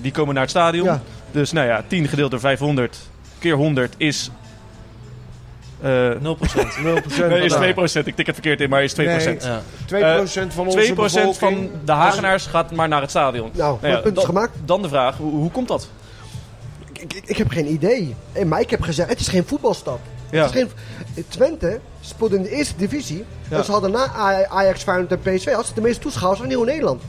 [0.00, 0.84] die komen naar het stadion.
[0.86, 1.00] Ja.
[1.34, 2.98] Dus nou ja, 10 gedeeld door 500
[3.38, 4.30] keer 100 is...
[5.80, 6.16] eh 0%.
[6.16, 6.18] 0%
[7.28, 8.06] nee, is van- 2%.
[8.06, 8.96] Ik tik het verkeerd in, maar is 2%.
[8.96, 9.36] Nee.
[9.40, 9.62] Ja.
[10.24, 10.94] 2% van onze
[11.34, 13.50] 2% van de Hagenaars gaat maar naar het stadion.
[13.54, 14.56] Nou, Nou ja, punt is gemaakt.
[14.64, 15.88] dan de vraag, hoe, hoe komt dat?
[16.92, 18.14] Ik, ik, ik heb geen idee.
[18.32, 19.98] Eh, Maar ik heb gezegd, het is geen voetbalstad.
[20.30, 20.44] Ja.
[20.46, 23.24] Het is geen, Twente speelde in de eerste divisie.
[23.48, 23.56] Ja.
[23.56, 25.46] En ze hadden na Aj- Ajax, Feyenoord en PSV...
[25.46, 27.02] hadden ze de meeste toeschouwers van heel Nederland.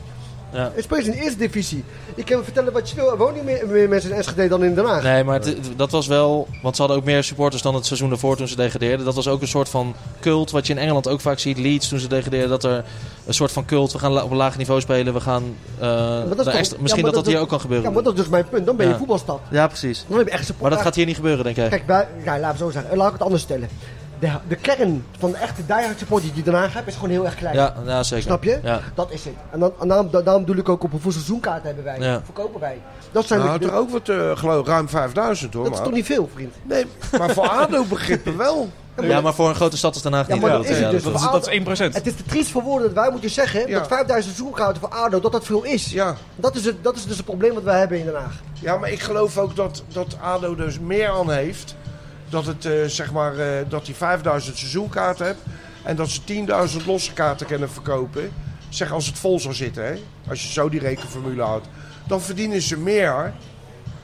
[0.56, 0.70] Ja.
[0.74, 1.84] Het speelt in de eerste divisie.
[2.14, 3.10] Je kan me vertellen wat je wil.
[3.10, 5.02] Er wonen niet meer, meer mensen in Enschede dan in Den Haag.
[5.02, 6.48] Nee, maar het- dat was wel...
[6.62, 9.04] Want ze hadden ook meer supporters dan het seizoen ervoor toen ze degradeerden.
[9.06, 11.58] Dat was ook een soort van cult, wat je in Engeland ook vaak ziet.
[11.58, 12.84] Leeds toen ze degradeerden, dat er
[13.26, 13.92] een soort van cult...
[13.92, 15.56] We gaan op een laag niveau spelen, we gaan...
[15.78, 17.88] eh, dat extra- misschien dat dat hier ook kan gebeuren.
[17.88, 18.66] Ja, maar dat is dus mijn punt.
[18.66, 18.98] Dan ben je Ja.
[18.98, 19.40] voetbalstad.
[19.50, 20.04] Ja, precies.
[20.08, 20.62] Dan heb je echt support.
[20.62, 21.68] Maar dat gaat hier niet gebeuren, denk jij?
[21.68, 22.96] Kijk, wij, ja, laten we zo zeggen.
[22.96, 23.68] Laat ik het anders stellen.
[24.18, 27.24] De, de kern van de echte diehard supporters die je daarna hebt, is gewoon heel
[27.24, 27.54] erg klein.
[27.54, 28.24] Ja, ja zeker.
[28.24, 28.58] Snap je?
[28.62, 28.80] Ja.
[28.94, 29.34] Dat is het.
[29.50, 31.98] En, dan, en daarom, daarom bedoel ik ook op hoeveel seizoenkaart hebben wij.
[31.98, 32.20] Ja.
[32.24, 32.78] Verkopen wij.
[33.12, 35.64] Dat zijn Nou, de, toch ook wat, eh, geloof ruim 5000 hoor.
[35.64, 36.54] dat is toch niet veel, vriend?
[36.62, 36.86] Nee,
[37.18, 38.68] maar voor ADO-begrippen wel.
[39.00, 40.42] Ja, maar voor een grote stad als Den Haag Ja, niet.
[40.42, 41.02] maar dat is het dus.
[41.02, 41.94] Dat is, Voor dat ADO is 1%.
[41.94, 43.78] Het is te triest voor woorden dat wij moeten zeggen Ja.
[43.78, 45.90] dat 5000 seizoenkaarten voor ADO, dat dat veel is.
[45.92, 46.16] Ja.
[46.36, 48.34] Dat, is het, dat is dus het probleem wat wij hebben in Den Haag.
[48.60, 51.74] ja, maar ik geloof ook dat, dat ADO dus meer aan heeft.
[52.28, 55.38] Dat, het, eh, zeg maar, eh, dat hij 5000 seizoenkaarten heeft.
[55.82, 58.32] En dat ze 10.000 losse kaarten kunnen verkopen.
[58.68, 59.92] Zeg als het vol zou zitten, hè?
[60.28, 61.66] als je zo die rekenformule houdt.
[62.06, 63.32] Dan verdienen ze meer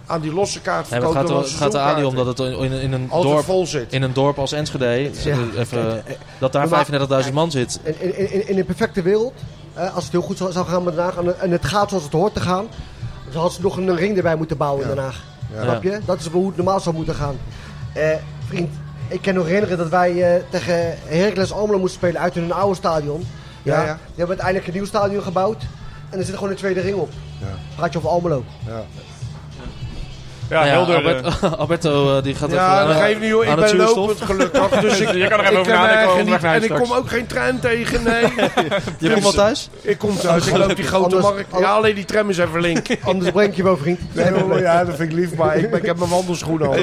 [0.07, 2.47] aan die losse Nee, maar kaartverkoop het gaat, er- het gaat er aan om seizoenkaarten.
[2.47, 3.93] dat het in, in, een Altijd dorp, vol zit.
[3.93, 4.85] in een dorp als Enschede,
[5.25, 5.31] Ja.
[5.31, 6.03] eh, even,
[6.39, 6.87] dat daar Maar-
[7.25, 7.81] 35.000 man zit.
[7.85, 9.33] In, in, een perfecte wereld
[9.75, 12.05] eh, als het heel goed zou, zou gaan met Den Haag en, het gaat zoals
[12.05, 12.67] het hoort te gaan,
[13.33, 14.95] dan had ze nog een ring erbij moeten bouwen in Ja.
[14.95, 15.23] Den Haag.
[15.55, 15.63] Ja.
[15.63, 16.01] Snap je?
[16.05, 17.37] Dat is hoe het normaal zou moeten gaan.
[17.93, 18.71] Eh, vriend,
[19.09, 22.75] ik kan nog herinneren dat wij eh, tegen Heracles Almelo moesten spelen uit hun oude
[22.77, 23.27] stadion.
[23.63, 23.85] Ja, ja.
[23.85, 25.63] Die hebben uiteindelijk een nieuw stadion gebouwd
[26.11, 27.11] en er zit gewoon een tweede ring op.
[27.41, 27.47] Ja.
[27.77, 28.45] Praat je over Almelo.
[28.67, 28.83] Ja.
[30.53, 30.95] Ja, Nou ja, helder.
[30.97, 33.45] Albert- Alberto eh, die gaat Ja, even dat aan- geeft niet hoor.
[33.47, 34.69] Ik ben lopend gelukkig.
[34.81, 38.03] Dus ik, Je kan er even over nadenken En ik kom ook geen trein tegen,
[38.03, 38.23] nee.
[38.99, 39.69] Je komt wel thuis?
[39.83, 41.47] Ik kom thuis, ik loop die grote Anders- markt.
[41.59, 42.87] Ja, alleen die tram is even link.
[43.03, 44.01] Anders breng je wel, vriend.
[44.15, 46.75] Nee, ja, dat vind ik lief, maar ik, ik heb mijn wandelschoenen al.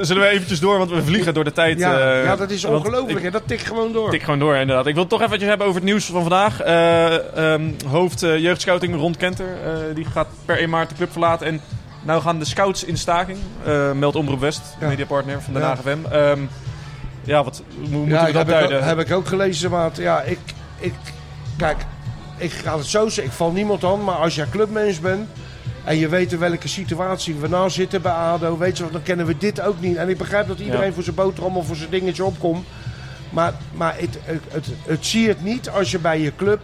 [0.00, 1.78] Zullen we eventjes door, want we vliegen door de tijd.
[1.78, 3.32] Ja, eh, ja, dat is ongelooflijk.
[3.32, 4.10] Dat tikt gewoon door.
[4.10, 4.86] Tik gewoon door, inderdaad.
[4.86, 6.60] Ik wil het toch eventjes hebben over het nieuws van vandaag.
[6.60, 11.10] Eh, ehm, hoofd eh, jeugdscouting Ron Kenter, eh, die gaat per 1 maart de club
[11.12, 11.46] verlaten.
[11.46, 11.60] En
[12.06, 14.88] nou gaan de scouts in staking, eh meldt Omroep West, Ja.
[14.88, 15.76] mediapartner van de Ja.
[16.10, 16.40] Ehm,
[17.24, 18.84] ja, wat hoe moeten Ja, we dat heb, ik, duiden?
[18.84, 19.96] heb ik ook gelezen, maat.
[19.96, 20.38] Ja, ik,
[20.78, 20.94] ik,
[21.56, 21.76] kijk,
[22.36, 23.24] ik ga het zo zeggen.
[23.24, 25.28] Ik val niemand aan, maar als jij clubmens bent
[25.84, 29.02] en je weet in welke situatie we nou zitten bij ADO, weet je wat, dan
[29.02, 29.96] kennen we dit ook niet.
[29.96, 30.92] En ik begrijp dat iedereen Ja.
[30.92, 32.66] voor zijn boterham of voor zijn dingetje opkomt.
[33.30, 36.60] Maar, maar het, het, het, het zie het niet als je bij je club...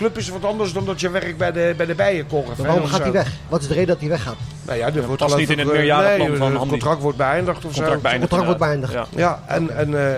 [0.00, 2.46] Club is wat anders dan dat je werkt bij de, bij de bijenkorf.
[2.46, 3.32] Maar hè, waarom gaat hij weg?
[3.48, 4.36] Wat is de reden dat hij weggaat?
[4.62, 7.64] Nou ja, er wordt niet in het eh, meerjarenplan nee, van Het contract wordt beëindigd
[7.64, 8.00] of contract zo.
[8.00, 8.30] beëindigd.
[8.30, 8.92] contract wordt beëindigd.
[8.92, 9.06] Ja.
[9.10, 10.12] Ja, en, en eh,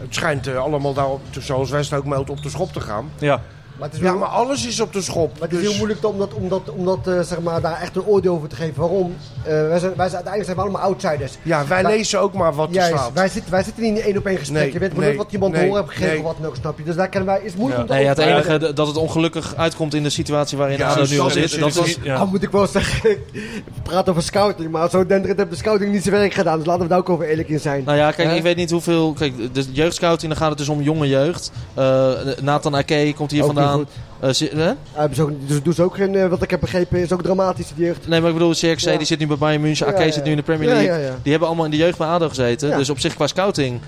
[0.00, 3.10] het schijnt eh, allemaal daarop, zoals West ook meldt, op de schop te gaan.
[3.18, 3.40] Ja.
[3.78, 5.32] Maar het is, Ja, maar alles is op de schop.
[5.32, 7.60] maar het is Dus- heel moeilijk om, dat, om, dat, om dat, eh, zeg maar,
[7.60, 8.74] daar echt een oordeel over te geven.
[8.80, 9.14] Waarom?
[9.42, 11.32] Eh, wij, zijn, wij zijn, uiteindelijk zijn we allemaal outsiders.
[11.42, 13.10] Ja, wij Maar- lezen ook maar wat er Juist, staat.
[13.12, 14.62] wij, zitten, wij zitten niet in een één op één gesprek.
[14.62, 16.22] Nee, je weet nee, nooit wat iemand nee, horen heeft gegeven nee.
[16.22, 16.84] of wat dan ook, snap je?
[16.84, 18.96] Dus daar kennen wij, is het moeilijk om te Nee, ja, het enige dat het
[18.96, 21.60] ongelukkig uitkomt in de situatie waarin Ja, ADO nu al is- zit.
[21.60, 22.16] Dat was, Ja.
[22.16, 25.92] Nou moet ik wel zeggen, we praten over scouting, maar zo denderend heeft de scouting
[25.92, 26.56] niet zijn werk gedaan.
[26.58, 27.82] Dus laten we daar ook over eerlijk in zijn.
[27.84, 29.12] Nou ja, kijk, ik weet niet hoeveel...
[29.12, 31.50] Kijk, de jeugdscouting, dan gaat het dus om jonge jeugd.
[31.74, 32.10] Eh,
[32.42, 33.64] Nathan Ake komt hier vandaan.
[34.56, 34.70] Hè?
[35.08, 35.30] Uh, ook,
[35.64, 38.08] dus ze ook geen, eh, wat ik heb begrepen, is ook dramatisch die jeugd.
[38.08, 38.54] Nee, maar ik bedoel,
[38.92, 38.96] Ja.
[38.96, 39.86] die zit nu bij Bayern München.
[39.86, 41.10] Ja, zit nu in de Premier League.
[41.22, 42.76] Die hebben allemaal in de jeugd bij ADO gezeten.
[42.76, 43.80] Dus op zich qua scouting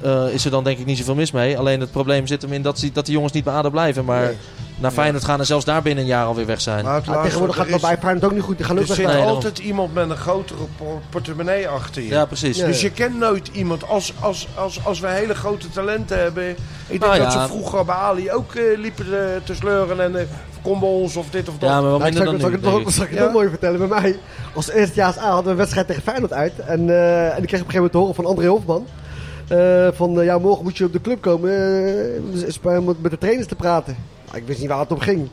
[0.00, 1.58] eh, is er dan denk ik niet zoveel mis mee.
[1.58, 4.04] Alleen het probleem zit hem in dat, die- dat die jongens niet bij ADO blijven.
[4.04, 4.36] Maar Nee.
[4.80, 6.84] Naar Feyenoord gaan en zelfs daar binnen een jaar alweer weg zijn.
[6.84, 8.56] Maar tegenwoordig gaat het bij Feyenoord ook niet goed.
[8.56, 8.96] Die gaan ook Er weg.
[8.96, 9.34] zit Nee, daarom.
[9.34, 12.08] altijd iemand met een grotere por- portemonnee achter je.
[12.08, 12.56] Ja, precies.
[12.58, 12.66] Ja.
[12.66, 13.88] Dus je kent nooit iemand.
[13.88, 16.48] Als, als, als, als we hele grote talenten hebben.
[16.50, 17.42] Ik denk Nou dat ja.
[17.46, 20.00] ze vroeger bij Ali ook eh, liepen eh, te sleuren.
[20.00, 20.20] En uh,
[20.62, 21.68] kom bij ons of dit of dat.
[21.70, 22.56] Ja, maar wat Nou, minder zal, dan nu.
[22.56, 22.94] ik denk ik.
[22.94, 23.24] zal ik het Ja.
[23.24, 23.78] nog mooi vertellen.
[23.88, 24.18] Bij mij,
[24.54, 26.52] als eerstejaars A hadden we een wedstrijd tegen Feyenoord uit.
[26.58, 28.86] En, eh, en ik kreeg op een gegeven moment te horen van André Hofman.
[29.48, 31.50] eh, van, eh, ja, morgen moet je op de club komen
[32.62, 33.96] eh, met de trainers te praten.
[34.34, 35.28] Ik wist niet waar het om ging.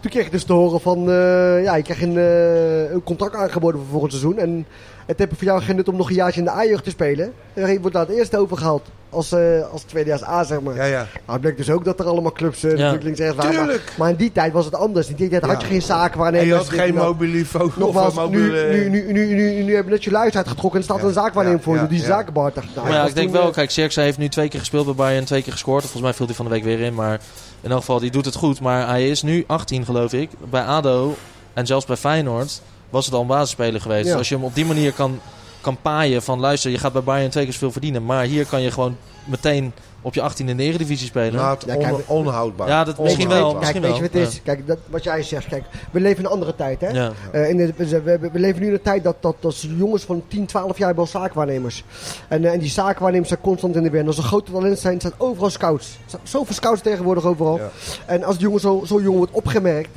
[0.00, 3.34] Toen kreeg ik dus te horen van, eh, ja, je krijgt een, eh, een contract
[3.34, 4.38] aangeboden voor volgend seizoen.
[4.38, 4.66] En
[5.06, 7.32] het heeft voor jou geen nut om nog een jaartje in de A-jeugd te spelen.
[7.54, 8.82] En je wordt daar het eerste overgehaald.
[9.10, 10.74] Als, eh als tweedejaars A, zeg maar.
[10.76, 10.96] Ja, ja.
[10.96, 13.56] Nou, het bleek dus ook dat er allemaal clubs uh, natuurlijk links en rechts waren.
[13.56, 13.92] Maar, Tuurlijk.
[13.98, 15.08] maar in die tijd was het anders.
[15.08, 16.48] In die tijd had je geen zaken En waarnemers.
[16.48, 19.90] je had geen mobilifoon Nogmaals, of een nu, nu, nu, nu, nu, nu hebben we
[19.90, 21.06] net je luis uitgetrokken en er staat Ja.
[21.06, 21.80] een zaakwaarnemer Ja, voor je.
[21.80, 22.04] ja, Die ja.
[22.06, 24.60] zakenbar dacht nou, Maar ja, ik denk wel, eh, kijk, Cirkse heeft nu twee keer
[24.60, 25.82] gespeeld bij Bayern, twee keer gescoord.
[25.82, 27.20] Volgens mij viel hij van de week weer in, maar
[27.60, 28.60] in elk geval, die doet het goed.
[28.60, 30.30] Maar hij is nu 18, geloof ik.
[30.50, 31.14] Bij ADO
[31.52, 34.04] en zelfs bij Feyenoord was het al een basisspeler geweest.
[34.04, 34.10] Ja.
[34.10, 35.20] Dus als je hem op die manier kan,
[35.60, 38.04] kan paaien van, luister, je gaat bij Bayern twee keer zoveel verdienen.
[38.04, 39.72] Maar hier kan je gewoon meteen
[40.06, 41.34] op je 18 in de Eredivisie spelen.
[41.34, 42.68] Maat, Ja, kijk, on- onhoudbaar.
[42.68, 43.46] Ja, dat misschien wel.
[43.48, 44.00] Kijk, misschien weet wel.
[44.00, 44.42] je wat het is?
[44.42, 45.46] Kijk, dat, wat jij zegt.
[45.46, 46.88] Kijk, we leven in een andere tijd, hè?
[46.88, 47.12] Ja.
[47.32, 47.72] Eh, in de,
[48.02, 51.06] we, leven nu in een tijd dat, dat, dat jongens van 10, 12 jaar al
[51.06, 51.84] zaakwaarnemers.
[52.28, 54.00] En, eh, en die zaakwaarnemers zijn constant in de weer.
[54.00, 55.86] En als er grote talenten zijn, zijn overal scouts.
[55.86, 57.58] Er zijn Zoveel scouts tegenwoordig overal.
[57.58, 57.70] Ja.
[58.06, 59.90] En als die jongen zo, zo jong wordt opgemerkt,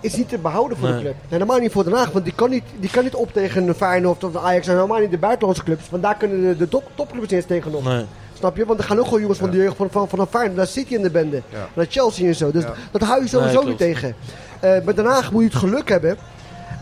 [0.00, 1.02] is niet te behouden voor de Nee.
[1.02, 1.14] club.
[1.14, 3.68] Nee, helemaal niet voor Den Haag, want die kan niet, die kan niet op tegen
[3.68, 5.90] een Feyenoord of de Ajax en helemaal niet de buitenlandse clubs.
[5.90, 7.84] Want daar kunnen de, de top, topclubs eens tegenop.
[7.84, 8.04] Nee.
[8.38, 8.64] Snap je?
[8.66, 10.66] Want er gaan ook gewoon jongens van de jeugd van, van, van een Feyenoord naar
[10.66, 11.42] City in de bende.
[11.48, 11.68] Ja.
[11.74, 12.50] Naar Chelsea en zo.
[12.50, 12.72] Dus Ja.
[12.90, 14.14] dat hou je sowieso Nee, niet tegen.
[14.60, 16.16] Eh met Den Haag moet je het geluk hebben.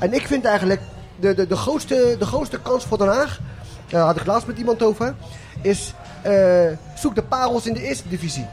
[0.00, 0.80] En ik vind eigenlijk
[1.20, 3.40] de, de, de, grootste, de grootste kans voor Den Haag,
[3.88, 5.14] daar had ik laatst met iemand over,
[5.62, 6.32] is eh,
[6.96, 8.46] zoek de parels in de eerste divisie.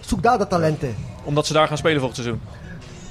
[0.00, 0.94] Zoek daar de talenten.
[1.24, 2.40] Omdat ze daar gaan spelen volgend seizoen.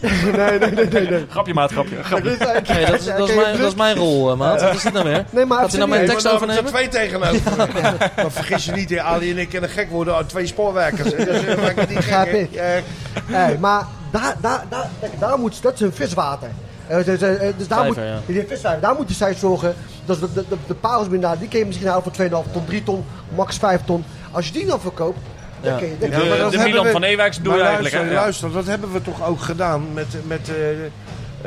[0.38, 1.10] nee, nee, nee, nee.
[1.10, 1.26] nee.
[1.30, 2.04] Grapje maat, grapje.
[2.04, 2.24] grapje.
[2.24, 4.62] Dus, eh, Nee, dat, is, dat, is mijn, dat is mijn rol, eh, maat.
[4.62, 5.26] Wat is dit nou weer?
[5.32, 6.64] Nee, maar Gaat hij nou mijn tekst overnemen?
[6.64, 7.42] er twee tegenover.
[8.16, 11.10] Maar vergis je niet, hè, Ali en ik kunnen gek worden aan twee spoorwerkers.
[11.16, 11.56] Dus eh,
[11.96, 12.56] Begrijp gek, ik.
[12.56, 12.76] hè.
[12.76, 12.82] Eh,
[13.28, 16.50] Nee, maar daar, daar, daar, kijk, daar moet, dat is een viswater.
[16.88, 18.20] Eh, dus, eh, eh, dus daar moet, Vijver, ja.
[18.26, 19.74] die visvijver, daar moeten zij zorgen.
[20.06, 22.66] Dat de, de, de, de parels binnen, die kun je misschien halen voor 2,5 ton,
[22.66, 24.04] 3 ton, max 5 ton.
[24.32, 25.20] Als je die dan verkoopt,
[25.64, 25.78] Ja.
[25.80, 25.96] je...
[26.00, 28.92] De, de hebben Milan we- van Ewijk bedoel Maar je eigenlijk, luister, luister, dat hebben
[28.92, 30.72] we toch ook gedaan met, met eh,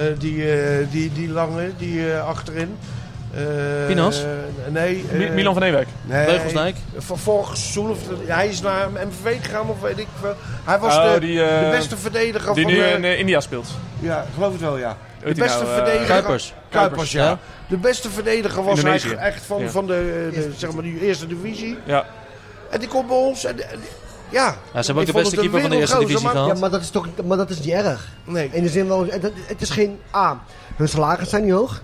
[0.09, 2.77] eh, die, eh, die, die lange, die eh, achterin.
[3.35, 3.43] Eh,
[3.87, 4.23] Pinas?
[4.69, 5.05] nee.
[5.13, 5.89] eh, Mi- Milan van Ewijk.
[6.03, 6.77] nee, Beugelsdijk?
[6.97, 7.91] Van vorig seizoen.
[7.91, 10.35] Of, hij is naar MVV gegaan of weet ik veel.
[10.65, 12.89] Hij was Oh, de, die, de beste verdediger Die van nu de...
[12.91, 13.69] in India speelt.
[13.99, 14.97] Ja, ik geloof het wel, ja.
[15.25, 16.07] De die beste nou, verdediger...
[16.07, 16.55] Kuipers.
[16.69, 17.25] Kuipers, ja.
[17.25, 17.39] Ja.
[17.69, 19.69] De beste verdediger was hij echt van, Ja.
[19.69, 21.79] van de, de, zeg maar, die eerste divisie.
[21.85, 22.05] Ja.
[22.71, 23.71] En die komt bij ons en...
[23.71, 23.81] en-
[24.29, 24.57] ja.
[24.73, 26.49] Ja, ze hebben ook de beste keeper van de eerste divisie maar- gehad.
[26.49, 28.09] Ja, maar dat is toch maar dat is niet erg.
[28.25, 28.49] Nee.
[28.53, 30.41] In de zin wel, het, het is geen A.
[30.77, 31.83] Hun salarissen zijn niet hoog.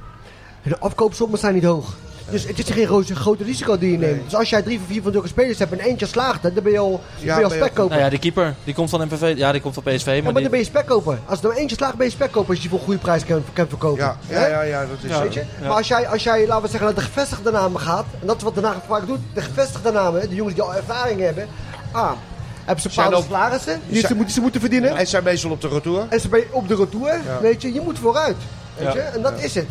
[0.63, 1.95] Hun afkoopsommen zijn niet hoog.
[2.31, 4.25] Dus het is geen grote, grote risico die je neemt.
[4.25, 6.73] Dus als jij drie van vier van zulke spelers hebt en eentje slaagt, dan ben
[6.73, 7.91] je al, dan ben je al spekkoper.
[7.91, 9.35] Nou ja, die keeper, die komt van MPV.
[9.37, 10.07] Ja, die komt van PSV.
[10.07, 11.19] Ja, Maar maar die, dan ben je spekkoper.
[11.27, 13.25] Als er nou eentje slaagt, ben je spekkoper als je die voor een goede prijs
[13.25, 14.05] kan, kan verkopen.
[14.05, 15.23] Ja, ja, ja, ja, dat is Ja.
[15.23, 15.45] Weet je?
[15.61, 18.37] Maar als jij, als jij, laten we zeggen, naar de gevestigde namen gaat, en dat
[18.37, 21.49] is wat Den Haag vaak doet, de gevestigde namen, de jongens die al ervaring hebben,
[21.95, 22.15] A,
[22.65, 24.97] hebben ze Zijn bepaalde ook- salarissen die zijn- ze, moeten, ze moeten verdienen.
[24.97, 26.07] En zijn meestal op de retour.
[26.09, 28.37] En ze je op de retour, weet je, je moet vooruit.
[28.77, 28.95] Weet Ja.
[28.95, 29.01] je?
[29.01, 29.67] En dat is het.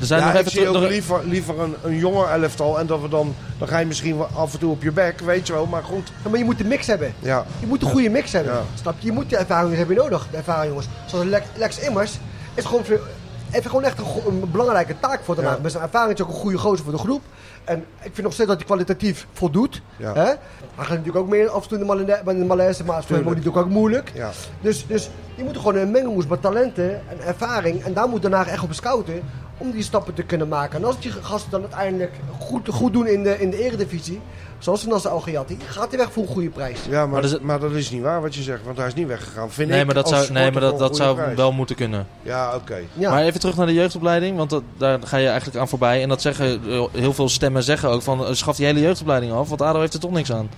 [0.00, 2.78] er zijn Ja, nog ik even zie ook liever, liever een, een jonger elftal.
[2.78, 5.20] En dat we dan, dan ga je misschien wel af en toe op je bek,
[5.20, 5.66] weet je wel.
[5.66, 7.14] Maar goed, Ja, Maar je moet de mix hebben.
[7.18, 7.44] ja.
[7.60, 8.52] Je moet een goede mix hebben.
[8.52, 8.62] Ja.
[8.80, 9.06] Snap je?
[9.06, 10.26] Je moet de ervaring hebben je nodig.
[10.30, 10.86] De ervaring jongens.
[11.06, 12.18] Zoals Lex, Lex Immers
[12.54, 13.00] is gewoon, veel-
[13.50, 15.46] heeft gewoon echt een, belangrijke taak voor te Ja.
[15.46, 15.62] maken.
[15.62, 17.22] Met zijn ervaring is ook een goede gozer voor de groep.
[17.64, 19.82] En ik vind nog steeds dat hij kwalitatief voldoet.
[19.96, 20.14] Ja.
[20.14, 20.22] Hè?
[20.24, 20.36] Hij
[20.76, 23.04] gaat natuurlijk ook meer af en toe in de Malaise, bij de Malaise maar toe
[23.06, 23.24] Tuurlijk.
[23.26, 24.10] wordt natuurlijk ook moeilijk.
[24.14, 24.30] ja.
[24.60, 27.82] Dus, dus je moet gewoon een mengelmoes met talenten en ervaring.
[27.84, 29.22] En daar moet daarna echt op scouten
[29.60, 30.78] om die stappen te kunnen maken.
[30.78, 34.20] En als die gasten dan uiteindelijk goed, goed doen in de, in de eredivisie,
[34.58, 36.78] zoals Nasser Al-Ghiati, gaat hij weg voor een goede prijs.
[36.88, 38.86] Ja, maar, Maar er zit- maar dat is niet waar wat je zegt, want hij
[38.86, 39.50] is niet weggegaan.
[39.50, 41.36] Vind Nee, ik maar dat zou, nee, maar dat, dat zou prijs.
[41.36, 42.06] wel moeten kunnen.
[42.22, 42.78] Ja, oké.
[42.92, 43.10] Ja.
[43.10, 46.02] Maar even terug naar de jeugdopleiding, want dat, daar ga je eigenlijk aan voorbij.
[46.02, 46.60] En dat zeggen
[46.92, 49.94] heel veel stemmen zeggen ook van eh, schaf die hele jeugdopleiding af, want ADO heeft
[49.94, 50.50] er toch niks aan.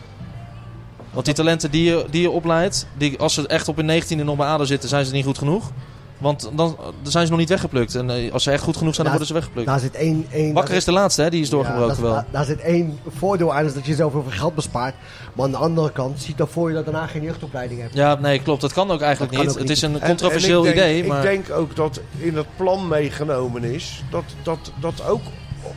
[1.10, 4.24] Want die talenten die je, die je opleidt, die, als ze echt op hun 19e
[4.24, 5.70] nog bij ADO zitten, zijn ze niet goed genoeg.
[6.22, 7.94] Want dan, dan zijn ze nog niet weggeplukt.
[7.94, 9.66] En eh, als ze echt goed genoeg zijn, dan worden ze weggeplukt.
[9.66, 10.26] Daar zit één...
[10.32, 11.30] één Bakker is de laatste, hè?
[11.30, 12.12] die is Ja, doorgebroken daar, wel.
[12.12, 14.94] Daar, daar zit één voordeel aan, is dat je zelf heel veel geld bespaart.
[15.34, 17.94] Maar aan de andere kant ziet dat voor je dat daarna geen jeugdopleiding hebt.
[17.94, 18.60] Ja, nee, klopt.
[18.60, 19.52] Dat kan ook eigenlijk kan niet.
[19.52, 21.24] ook Het is een En- controversieel en ik denk, idee, maar...
[21.24, 25.20] Ik denk ook dat in het plan meegenomen is dat dat, dat ook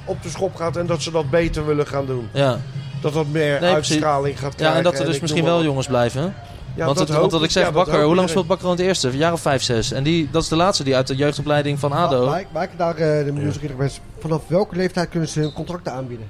[0.06, 2.30] op de schop gaat en dat ze dat beter willen gaan doen.
[2.34, 2.60] Ja.
[3.02, 4.78] Dat dat meer Nee, uitstraling gaat krijgen.
[4.78, 6.34] ja, en dat er dus misschien wel jongens blijven.
[6.76, 8.78] Ja, want, dat het, want ik zeg, ja, Bakker, hoe lang speelt Bakker al in
[8.78, 9.08] het eerste?
[9.08, 9.92] Een jaar of vijf, zes.
[9.92, 12.26] En die, dat is de laatste die uit de jeugdopleiding van ADO...
[12.26, 13.72] Waar, ik- waar ik daar eh, de music
[14.20, 16.30] vanaf welke leeftijd kunnen ze hun contracten aanbieden?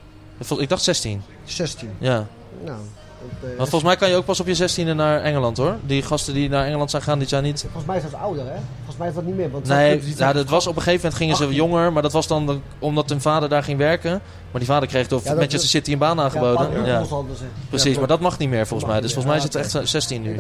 [0.58, 1.21] Ik dacht 16.
[1.43, 1.89] 16.
[1.97, 2.25] Ja.
[2.63, 2.77] Nou,
[3.41, 5.75] dat, eh, Want volgens mij kan je ook pas op je 16e naar Engeland hoor.
[5.85, 7.61] Die gasten die naar Engeland zijn gaan, die zijn niet.
[7.61, 8.57] volgens mij is dat ouder, hè?
[8.75, 9.51] Volgens mij is dat niet meer.
[9.51, 11.57] Want Nee, ja, dat was op een gegeven moment gingen ze 18.
[11.59, 14.11] jonger, maar dat was dan de- omdat hun vader daar ging werken.
[14.51, 16.71] Maar die vader kreeg door Ja, dat- Manchester City een baan aangeboden.
[16.71, 17.05] Ja, Ja, ja.
[17.69, 19.01] precies, maar dat mag niet meer volgens mij.
[19.01, 20.39] Dus volgens mij is het echt 16 nu.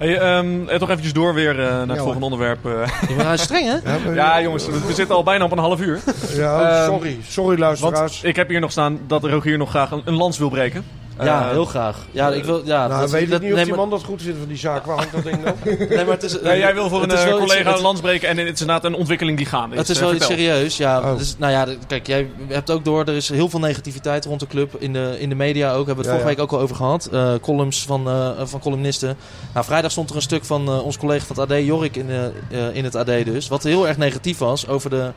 [0.00, 1.96] Hey, ehm, en toch eventjes door weer eh, naar het hoor.
[1.98, 2.66] volgende onderwerp.
[2.66, 3.00] eh.
[3.08, 4.12] Die waren streng hè?
[4.14, 6.00] Ja, jongens, we zitten al bijna op een half uur.
[6.34, 7.18] Ja, Ehm, sorry.
[7.28, 7.98] Sorry luisteraars.
[7.98, 10.84] Want ik heb hier nog staan dat Rogier nog graag een, een lans wil breken.
[11.24, 11.96] Ja, Eh, heel graag.
[12.10, 12.62] Ja, ik wil.
[12.64, 14.38] Ja, nou, dat- weet ik dat- niet of nee, die maar- man dat goed vindt
[14.38, 14.84] van die zaak.
[14.84, 15.54] Waar hangt dat ding dan?
[15.88, 16.40] Nee, maar het is.
[16.40, 18.36] Nee, jij wil voor het een is eh, iets- collega het- een lans breken en
[18.38, 19.80] het is inderdaad een ontwikkeling die gaande is.
[19.80, 20.98] Het is Eh, wel iets serieus, ja.
[21.00, 21.16] Oh.
[21.18, 24.46] Dus, nou ja, kijk, jij hebt ook door, er is heel veel negativiteit rond de
[24.46, 24.74] club.
[24.78, 26.34] In de, in de media ook, hebben we het Ja, vorige ja.
[26.34, 27.06] week ook al over gehad.
[27.12, 29.16] Eh, columns van, eh, van columnisten.
[29.54, 32.06] Nou, vrijdag stond er een stuk van eh, ons collega van het AD, Jorik, in,
[32.06, 33.48] de, eh, in het AD dus.
[33.48, 35.10] Wat heel erg negatief was over de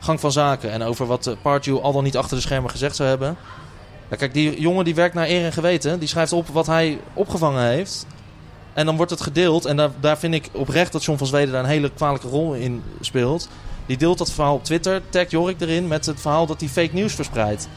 [0.00, 0.70] gang van zaken.
[0.72, 3.36] En over wat uh, Pardew al dan niet achter de schermen gezegd zou hebben.
[4.10, 5.98] Ja, kijk, die jongen die werkt naar eer en geweten.
[5.98, 8.06] Die schrijft op wat hij opgevangen heeft.
[8.72, 9.64] En dan wordt het gedeeld.
[9.64, 12.54] En daar, daar vind ik oprecht dat John van Zweden daar een hele kwalijke rol
[12.54, 13.48] in speelt.
[13.86, 15.02] Die deelt dat verhaal op Twitter.
[15.08, 17.68] Tagt Jorik erin met het verhaal dat hij fake nieuws verspreidt.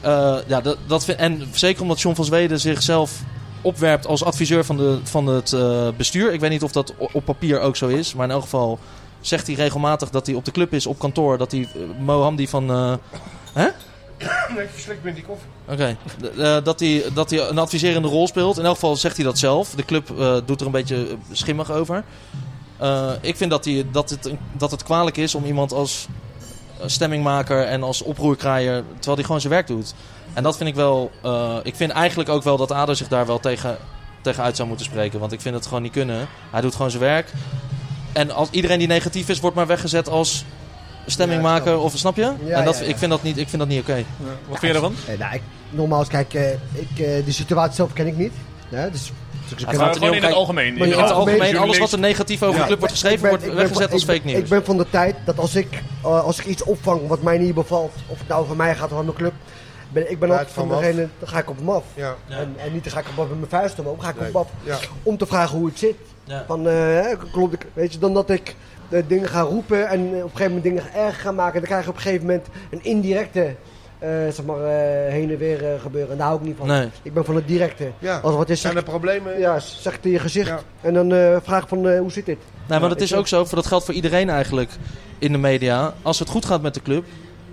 [0.00, 3.20] Eh, ja, dat, dat vind, en zeker omdat John van Zweden zichzelf
[3.60, 6.32] opwerpt als adviseur van, de, van het eh, bestuur.
[6.32, 8.14] Ik weet niet of dat op papier ook zo is.
[8.14, 8.78] Maar in elk geval
[9.20, 11.38] zegt hij regelmatig dat hij op de club is, op kantoor.
[11.38, 12.68] Dat hij eh, Mo Hamdi van...
[13.52, 13.68] hè?
[14.54, 15.48] Nee, ik verslik me die koffie.
[15.68, 15.96] Oké,
[16.38, 18.58] eh, dat, hij, dat hij een adviserende rol speelt.
[18.58, 19.70] In elk geval zegt hij dat zelf.
[19.70, 22.04] De club eh, doet er een beetje eh, schimmig over.
[23.20, 26.08] Ik vind dat, hij, dat, het, dat het kwalijk is om iemand als
[26.86, 28.84] stemmingmaker en als oproerkraaier...
[28.94, 29.94] terwijl hij gewoon zijn werk doet.
[30.32, 31.10] En dat vind ik wel...
[31.62, 33.76] ik vind eigenlijk ook wel dat ADO zich daar wel tegen,
[34.20, 35.20] tegen uit zou moeten spreken.
[35.20, 36.28] Want ik vind het gewoon niet kunnen.
[36.50, 37.32] Hij doet gewoon zijn werk.
[38.12, 40.44] En als iedereen die negatief is, wordt maar weggezet als
[41.06, 41.72] stemmingmaker.
[41.72, 42.22] Ja, of snap je?
[42.22, 42.88] Ja, en dat, ja, ja.
[42.88, 44.04] Ik vind dat niet, ik vind dat niet oké.
[44.48, 44.94] Wat vind je ervan?
[45.08, 46.58] Eh, nou, ik, nogmaals, kijk, eh, ik,
[46.98, 48.32] eh, de situatie zelf ken ik niet.
[48.68, 49.12] Ja, dus,
[49.48, 50.74] dus Het gaat Maar gewoon in het algemeen.
[50.78, 52.60] maar In het algemeen, alles wat er negatief over Ja.
[52.60, 54.38] de club wordt geschreven, ben- wordt weggezet van- als fake nieuws.
[54.38, 57.38] Ik ben van de tijd dat als ik, eh, als ik iets opvang wat mij
[57.38, 59.32] niet bevalt, of het nou over mij gaat of aan mijn club,
[59.88, 61.84] ben, ik ben altijd van degene, dan ga ik op hem af.
[61.94, 62.14] Ja.
[62.28, 64.22] En, en niet dan ga ik op hem met mijn vuist omhoog, ga ik op
[64.24, 64.48] hem af.
[64.62, 64.76] Ja.
[65.02, 65.94] Om te vragen hoe het zit.
[66.24, 66.44] Ja.
[66.46, 68.54] Van, eh, klopt, ik- weet je, dan dat ik
[69.06, 71.54] dingen ga roepen en eh, op een gegeven moment dingen erg ga maken.
[71.54, 73.54] Dan krijg je op een gegeven moment een indirecte,
[73.98, 76.10] eh, zeg maar, eh, heen en weer gebeuren.
[76.10, 76.66] En daar hou ik niet van.
[76.66, 76.88] Nee.
[77.02, 77.90] Ik ben van het directe.
[77.98, 78.18] Ja.
[78.18, 79.38] Als wat is, Zijn er problemen?
[79.38, 80.48] ja, zeg het in je gezicht.
[80.48, 80.60] Ja.
[80.80, 82.38] En dan eh, vraag ik van, eh, hoe zit dit?
[82.68, 83.44] Nee, maar dat is ook zo.
[83.44, 84.70] Voor dat geldt voor iedereen eigenlijk
[85.18, 85.94] in de media.
[86.02, 87.04] Als het goed gaat met de club,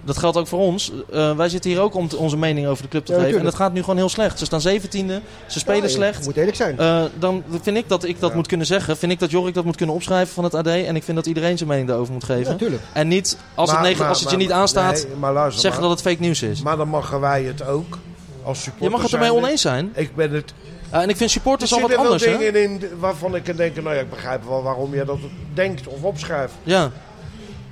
[0.05, 0.91] dat geldt ook voor ons.
[1.11, 3.37] Eh, wij zitten hier ook om te- onze mening over de club te Ja, geven.
[3.39, 4.39] En dat gaat nu gewoon heel slecht.
[4.39, 6.25] Ze staan zeventiende, ze spelen Ja, slecht.
[6.25, 6.77] Moet eerlijk zijn.
[6.79, 8.35] Eh, dan vind ik dat ik dat Ja.
[8.35, 8.97] moet kunnen zeggen.
[8.97, 10.67] Vind ik dat Jorik dat moet kunnen opschrijven van het AD.
[10.67, 12.51] En ik vind dat iedereen zijn mening daarover moet geven.
[12.51, 12.81] natuurlijk.
[12.93, 15.61] en niet als het, negen, maar- als het je maar- niet aanstaat, nee, maar luister
[15.61, 15.89] zeggen maar.
[15.89, 16.61] dat het fake nieuws is.
[16.61, 17.97] Maar dan mogen wij het ook
[18.43, 19.91] als supporter Je mag het ermee oneens zijn.
[19.95, 20.53] Ik ben het...
[20.89, 22.31] En ik vind Er supporters al wat zitten wel anders.
[22.31, 22.37] Hè?
[22.51, 23.83] dingen in waarvan ik kan denken...
[23.83, 25.17] Nou ja, ik begrijp wel waarom je dat
[25.53, 26.53] denkt of opschrijft.
[26.63, 26.91] Ja,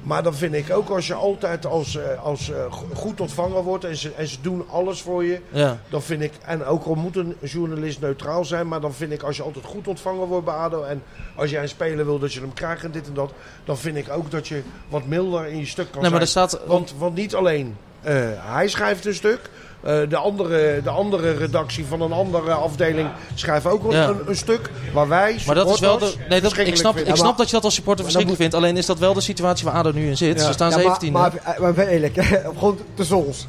[0.04, 3.64] Maar dan vind ik ook als je altijd als, eh, als eh, go- goed ontvangen
[3.64, 3.84] wordt...
[3.84, 5.40] En ze, en ze doen alles voor je...
[5.50, 5.78] ja.
[5.90, 9.24] Dan vind ik, en ook al moet een journalist neutraal zijn, maar dan vind ik
[9.24, 11.04] als je altijd goed ontvangen wordt bij ADO en
[11.36, 13.32] als jij een speler wil dat je hem krijgt en dit en dat,
[13.66, 16.28] dan vind ik ook dat je wat milder in je stuk kan Nee, maar er
[16.28, 16.50] zijn.
[16.50, 16.66] staat.
[16.68, 19.50] Want, want niet alleen eh, hij schrijft een stuk,
[19.82, 24.08] de, andere, de andere redactie van een andere afdeling schrijft ook een, Ja.
[24.08, 26.14] een, een stuk waar wij Maar dat is wel de.
[26.30, 27.14] Nee, dat, ik, snap, vinden.
[27.14, 28.56] ik snap dat je dat als supporter verschrikkelijk vindt.
[28.58, 30.40] Alleen is dat wel de situatie waar ADO nu in zit.
[30.40, 30.46] Ja.
[30.46, 32.16] Ze staan Ja, maar- 17 Maar, maar, maar ben eerlijk,
[32.58, 33.48] gewoon te zols.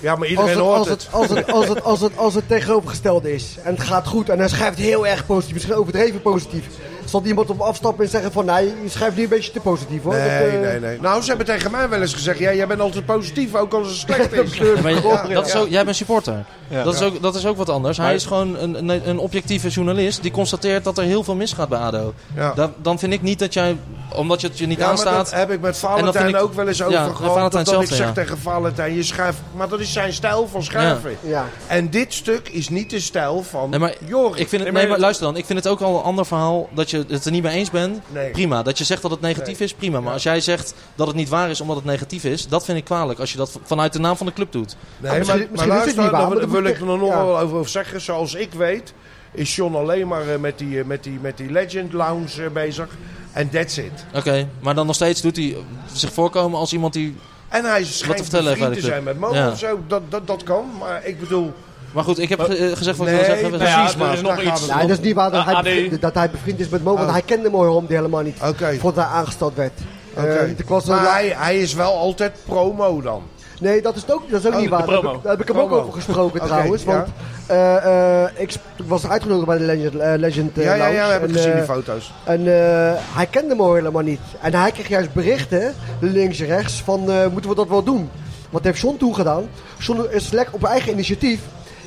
[0.00, 1.02] Ja, maar Als iedereen het, hoort als, het.
[1.02, 4.28] het, als, het, als, het, als, het, als het tegenovergestelde is en het gaat goed
[4.28, 6.64] en hij schrijft heel erg positief, misschien overdreven positief,
[7.12, 10.02] zal iemand op afstappen en zeggen van nee, je schrijft nu een beetje te positief
[10.02, 10.14] hoor.
[10.14, 10.22] Nee,
[10.52, 11.00] Dat, eh, nee, nee.
[11.00, 13.88] Nou, ze hebben tegen mij wel eens gezegd, ja, jij bent altijd positief, ook als
[13.88, 14.54] het slecht is.
[14.56, 15.34] Ja, maar je- Ja.
[15.34, 16.44] dat is ook, jij bent supporter.
[16.68, 16.82] Ja.
[16.82, 17.96] Dat, is ook, dat is ook wat anders.
[17.98, 21.68] Hij is gewoon een, een, een objectieve journalist die constateert dat er heel veel misgaat
[21.68, 22.14] bij ADO.
[22.34, 22.52] Ja.
[22.54, 23.76] Dan, dan vind ik niet dat jij,
[24.14, 25.30] omdat je het je niet Ja, maar aanstaat...
[25.30, 27.52] dat heb ik met En dat Valentijn ik- ook wel eens over Ja, gehad.
[27.52, 28.12] Dat, dat ik zeg ja.
[28.12, 29.38] tegen Valentijn, je schrijft...
[29.56, 31.16] Maar dat is zijn stijl van schrijven.
[31.20, 31.44] Ja.
[31.66, 34.38] En dit stuk is niet de stijl van Nee, maar Jorik.
[34.40, 35.36] Ik vind het, Nee, nee, maar luister dan.
[35.36, 37.70] Ik vind het ook al een ander verhaal dat je het er niet mee eens
[37.70, 38.00] bent.
[38.08, 38.30] Nee.
[38.30, 38.62] Prima.
[38.62, 40.00] Dat je zegt dat het negatief is, prima.
[40.00, 42.78] Maar als jij zegt dat het niet waar is omdat het negatief is, dat vind
[42.78, 43.18] ik kwalijk.
[43.18, 44.76] Als je dat vanuit de naam van de club doet.
[44.98, 47.24] Nee, misschien- maar, misschien maar is het niet waar, dan wil ik er nog ja.
[47.24, 48.00] wel over zeggen.
[48.00, 48.92] Zoals ik weet,
[49.32, 52.50] is John alleen maar eh, met die, eh, met die, met die Legend Lounge eh,
[52.50, 52.88] bezig.
[53.32, 54.04] En that's it.
[54.14, 54.48] Oké.
[54.60, 55.56] Maar dan nog steeds doet hij
[55.92, 57.16] zich voorkomen als iemand die...
[57.48, 59.50] En hij te schijnt vertellen heeft bij bevriend de te zijn met Mo Ja.
[59.50, 59.80] of zo.
[59.86, 60.70] Dat, dat, dat kan.
[60.78, 61.52] Maar ik bedoel...
[61.92, 63.48] Maar goed, ik heb ge- eh, gezegd wat ik Nee, wil zeggen.
[63.50, 65.46] precies, Nou ja, er maar is nog iets- Nee, dat is niet waar dat, Ah,
[65.46, 65.62] hij, AD.
[65.62, 67.12] bevriend, dat hij bevriend is met Mo, want Oh.
[67.12, 68.36] hij kende Mo helemaal niet.
[68.78, 69.72] Voordat hij aangesteld werd.
[70.14, 70.54] Eh, Oké.
[70.56, 73.22] ik was, Maar hij, hij is wel altijd promo dan.
[73.60, 74.86] Nee, dat is, ook, dat is ook Oh, niet waar.
[74.86, 76.82] Daar heb, heb ik hem ook over gesproken trouwens.
[76.82, 76.88] ja.
[76.92, 77.06] Want
[77.46, 78.52] eh, eh, ik
[78.86, 81.62] was uitgenodigd bij de Legend, Legend eh, Ja, ja, ja, we hebben En, gezien die
[81.62, 82.12] foto's.
[82.24, 84.20] En eh, hij kende me helemaal niet.
[84.40, 88.10] En hij kreeg juist berichten, links en rechts, van eh, moeten we dat wel doen?
[88.50, 89.48] Wat heeft John toen gedaan?
[89.78, 91.40] John is lekker op eigen initiatief,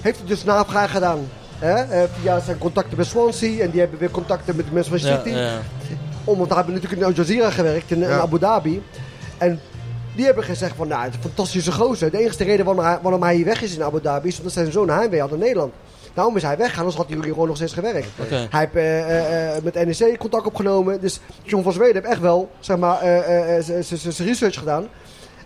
[0.06, 1.30] heeft hij dus navraag gedaan.
[1.60, 1.74] Hè?
[1.74, 5.10] eh, via zijn contacten bij Swansea en die hebben weer contacten met de mensen van
[5.10, 5.30] City.
[5.30, 5.62] ja.
[6.24, 8.06] Om, want hij heeft natuurlijk in Al Jazeera gewerkt, in.
[8.06, 8.84] Abu Dhabi.
[9.38, 9.60] En
[10.15, 12.12] die hebben gezegd van, nou, het is een fantastische gozer.
[12.12, 14.54] De enige reden waarom hij, waarom hij hier weg is in Abu Dhabi is omdat
[14.54, 15.74] zijn zoon heimwee had in Nederland.
[16.13, 18.08] Daarom is hij weggegaan, anders had hij hier gewoon nog steeds gewerkt.
[18.30, 21.02] Hij heeft eh, eh, met NEC contact opgenomen.
[21.02, 23.00] Dus John van Zweden heeft echt wel, zeg maar,
[23.62, 24.88] zijn research gedaan.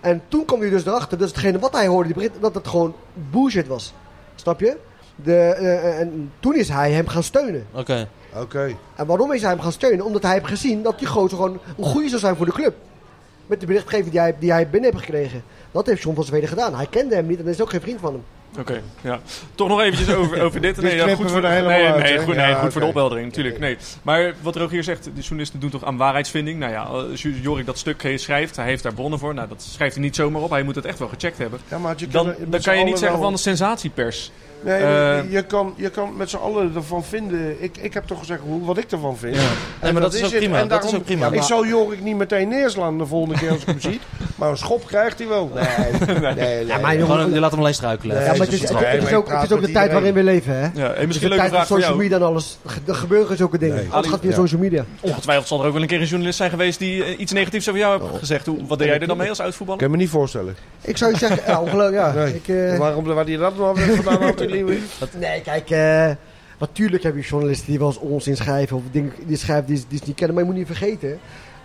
[0.02, 2.68] En toen kwam hij dus erachter, dus hetgene wat hij hoorde, die bericht, dat het
[2.68, 2.96] gewoon
[3.32, 3.94] bullshit was.
[4.40, 4.78] Snap je?
[5.16, 7.68] De, eh, en toen is hij hem gaan steunen.
[7.72, 8.08] Oké.
[8.36, 8.76] Oké.
[8.96, 10.06] En waarom is hij hem gaan steunen?
[10.06, 12.76] Omdat hij heeft gezien dat die gozer gewoon een goede zou zijn voor de club.
[13.46, 15.44] Met de berichtgeving die hij, die hij binnen heeft gekregen.
[15.72, 16.76] Dat heeft John van Zweden gedaan.
[16.76, 18.24] Hij kende hem niet en is ook geen vriend van hem.
[18.60, 19.20] Oké, ja.
[19.56, 20.82] Toch nog eventjes over, over dit.
[20.82, 23.60] Nee, ja, goed voor, nee, uit, nee, goed, nee, Ja, goed voor de opheldering, natuurlijk.
[23.60, 23.78] Nee.
[24.02, 26.60] Maar wat Rogier zegt, de journalisten doen toch aan waarheidsvinding.
[26.60, 29.34] Nou ja, als Jorik dat stuk schrijft, hij heeft daar bronnen voor.
[29.34, 30.50] Nou, dat schrijft hij niet zomaar op.
[30.50, 31.60] Hij moet het echt wel gecheckt hebben.
[31.68, 34.32] Ja, maar je Dan, kan- dan met kan je niet zeggen wel- van de sensatiepers.
[34.64, 37.64] Nee, Eh, je, kan, je kan met z'n allen ervan vinden.
[37.64, 39.36] Ik, ik heb toch gezegd hoe, wat ik ervan vind.
[39.36, 39.42] Ja.
[39.42, 39.48] En
[39.82, 40.38] Nee, maar dat is ook het.
[40.40, 40.58] prima.
[40.60, 41.32] En Dat is daarom- ook prima.
[41.32, 44.00] Ik zou Jorik niet meteen neerslaan de volgende keer als ik hem zie.
[44.40, 45.52] Maar een schop krijgt hij wel.
[45.56, 46.66] Nee, nee, nee.
[46.66, 48.16] Ja, maar jongen, Gewoon, je laat hem alleen struikelen.
[48.16, 50.24] Nee, ja, maar het is, het, het ook, het is ook de tijd waarin we
[50.24, 50.62] leven, hè?
[50.62, 52.24] Ja, en Het is misschien de een leuke tijd van vraag voor social media en
[52.24, 52.58] alles.
[52.88, 53.76] Er gebeuren zulke dingen.
[53.76, 53.88] Nee.
[53.90, 54.36] Alles gaat via Ja.
[54.36, 54.86] social media.
[55.00, 57.68] Ongetwijfeld zal er ook wel een keer een journalist zijn geweest die eh, iets negatiefs
[57.70, 58.46] over jou heeft gezegd.
[58.46, 59.82] Hoe, wat deed jij er dan mee als oud-voetballer?
[59.82, 60.56] kan me niet voorstellen.
[60.82, 62.14] Ik zou je zeggen, ja, ongelooflijk, ja.
[62.14, 62.36] Nee.
[62.36, 64.46] Ik, eh, Waarom, waar die dat nou weer vandaan had?
[65.18, 66.10] Nee, kijk, eh,
[66.60, 69.98] natuurlijk heb je journalisten die wel eens onzin schrijven of dingen die schrijven die, die
[69.98, 70.36] ze niet kennen.
[70.36, 71.20] Maar je moet niet vergeten,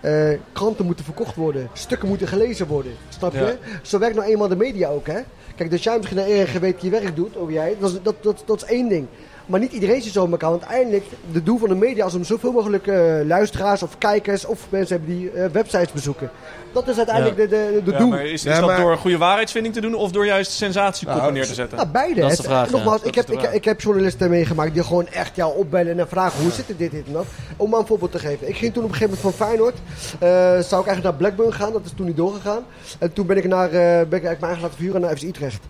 [0.05, 2.91] eh, kranten moeten verkocht worden, stukken moeten gelezen worden.
[3.09, 3.39] Snap je?
[3.39, 3.55] Ja.
[3.81, 5.19] Zo werkt nou eenmaal de media ook, hè?
[5.55, 8.43] Kijk, dat jij misschien naar erg weet je werk doet, of jij, dat dat, dat,
[8.45, 9.07] dat is één ding.
[9.45, 10.49] Maar niet iedereen zit zo in elkaar.
[10.49, 14.45] Want uiteindelijk, de doel van de media is om zoveel mogelijk eh, luisteraars of kijkers
[14.45, 16.29] of mensen hebben die eh, websites bezoeken.
[16.73, 18.09] Dat is uiteindelijk de, de, de Ja, doel.
[18.09, 20.51] maar is, is Ja, dat maar- door een goede waarheidsvinding te doen of door juist
[20.51, 21.77] sensatiekoppen Nou, neer te zetten?
[21.77, 22.21] Nou, beide.
[22.21, 22.71] Dat is de Het- vraag, ja.
[22.71, 26.41] Nogmaals, ik, heb, ik, ik heb journalisten meegemaakt die gewoon echt jou opbellen en vragen
[26.41, 27.25] hoe zit het dit, dit en dat.
[27.57, 28.47] Om maar een voorbeeld te geven.
[28.47, 29.75] Ik ging toen op een gegeven moment van Feyenoord.
[30.19, 30.29] eh,
[30.69, 32.63] zou ik eigenlijk naar Blackburn gaan, dat is toen niet doorgegaan.
[32.99, 35.23] En toen ben ik, naar, eh, ben ik eigenlijk mijn eigen laten vuren naar FC
[35.23, 35.63] Utrecht.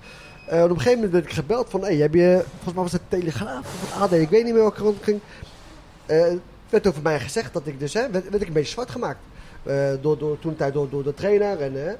[0.45, 2.91] Eh, op een gegeven moment werd ik gebeld van, hey, heb je, volgens mij was
[2.91, 5.19] het Telegraaf of AD, ik weet niet meer welke het ging.
[6.05, 6.25] Eh,
[6.69, 9.19] werd over mij gezegd dat ik dus, hè, werd, werd ik een beetje zwart gemaakt.
[9.63, 11.97] Eh, door, door, toen tijd door, door de trainer en...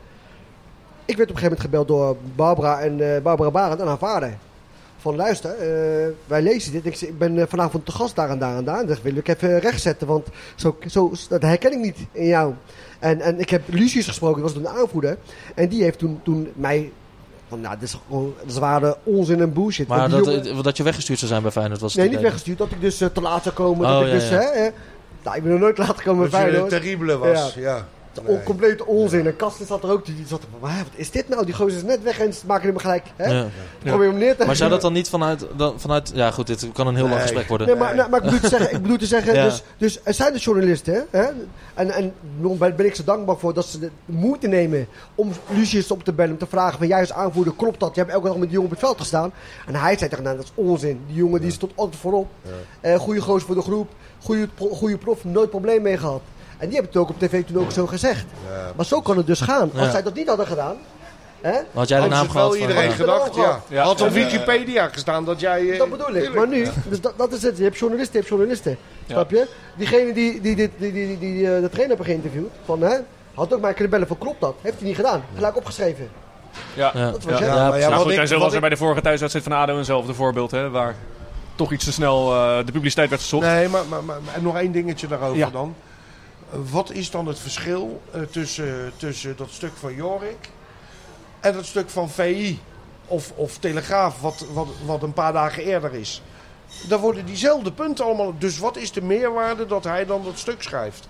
[1.05, 4.37] ik werd op een gegeven moment gebeld door Barbara en Barbara Barend en haar vader.
[4.97, 5.55] Van luister,
[6.25, 6.85] wij lezen dit.
[6.85, 8.79] Ik, ik ben vanavond te gast daar en daar en daar.
[8.79, 12.53] En dat wil ik even rechtzetten, want zo, zo, dat herken ik niet in jou.
[12.99, 15.17] En, en ik heb Lucius gesproken, dat was toen de aanvoerder.
[15.55, 16.91] En die heeft toen, toen mij...
[17.49, 19.87] Van, nou, dit is gewoon zware onzin en bullshit.
[19.87, 22.17] Maar Want dat, jongen- dat je weggestuurd zou zijn bij Feyenoord was het nee, niet
[22.19, 22.29] idee.
[22.29, 22.57] weggestuurd.
[22.57, 23.85] Dat ik dus eh, te laat zou komen.
[23.85, 24.35] Oh, dat ik ja, dus, ja.
[24.35, 24.71] hè, eh,
[25.23, 26.81] nou, ik ben nog nooit laat gekomen Dat bij je een Feyenoord.
[26.83, 27.53] terrible was.
[27.53, 27.87] Ja.
[28.25, 29.25] On, compleet onzin.
[29.25, 30.05] En Kasten zat er ook.
[30.05, 31.45] Die zat er van, "Waar, wat is dit nou?
[31.45, 33.03] Die gozer is net weg en ze maken hem gelijk.
[33.15, 33.31] Hè?
[33.31, 33.47] Ja.
[33.83, 36.11] Probeer hem neer te Maar zou dat dan niet vanuit, dan, vanuit...
[36.13, 37.23] Ja goed, dit kan een heel lang Nee.
[37.23, 37.67] gesprek worden.
[37.67, 39.43] Nee, maar, nou, maar ik bedoel te zeggen, ik bedoel te zeggen Ja.
[39.43, 41.23] dus, dus er zijn de journalisten, hè?
[41.73, 42.13] En, en
[42.59, 46.13] daar ben ik zo dankbaar voor dat ze de moeite nemen om Lucius op te
[46.13, 47.95] bellen, om te vragen van jij als aanvoerder, klopt dat?
[47.95, 49.31] Je hebt elke dag met die jongen op het veld gestaan.
[49.67, 50.99] En hij zei tegen nou, dat is onzin.
[51.07, 52.27] Die jongen die stond altijd voorop.
[52.81, 53.89] Eh goede gozer voor de groep,
[54.23, 56.21] goede, pro- goede prof, nooit probleem mee gehad.
[56.57, 58.25] En die hebben het ook op tv toen ook zo gezegd.
[58.75, 59.69] Maar zo kan het dus gaan.
[59.75, 59.91] Als Ja.
[59.91, 60.75] zij dat niet hadden gedaan,
[61.41, 61.53] hè?
[61.73, 62.61] Had jij de naam gehad van...
[62.61, 62.95] iedereen ja.
[62.95, 63.61] gedacht, ja.
[63.67, 63.83] Ja.
[63.83, 65.69] Had op Wikipedia gestaan dat jij...
[65.71, 66.13] eh, Dat bedoel ik.
[66.13, 66.35] tuurlijk.
[66.35, 67.57] Maar nu, dus dat, dat is het.
[67.57, 68.77] Je hebt journalisten, je hebt journalisten.
[69.07, 69.47] Snap je?
[69.77, 72.95] Diegene die, die, die, die, die, die, eh, de trainer hebben geïnterviewd, van, hè,
[73.33, 74.55] had ook maar kunnen bellen van klopt dat?
[74.61, 75.23] Heeft hij niet gedaan.
[75.35, 76.09] Gelijk opgeschreven.
[76.73, 76.91] Ja.
[76.93, 77.11] Ja.
[77.11, 77.45] Dat was Ja.
[77.45, 79.01] Ja, maar ja, nou wat goed, ik- en zo was er ik- bij de vorige
[79.01, 80.95] thuiswedstrijd van ADO eenzelfde voorbeeld, hè, waar
[81.55, 83.45] toch iets te snel eh, de publiciteit werd gezocht.
[83.45, 85.49] Nee, maar, maar, maar, en nog één dingetje daarover Ja.
[85.49, 85.75] dan.
[86.49, 90.49] Wat is dan het verschil eh, tussen, tussen dat stuk van Jorik
[91.39, 92.59] en dat stuk van VI
[93.07, 96.21] of, of Telegraaf, wat, wat, wat een paar dagen eerder is?
[96.87, 98.33] Dan worden diezelfde punten allemaal.
[98.37, 101.07] Dus wat is de meerwaarde dat hij dan dat stuk schrijft?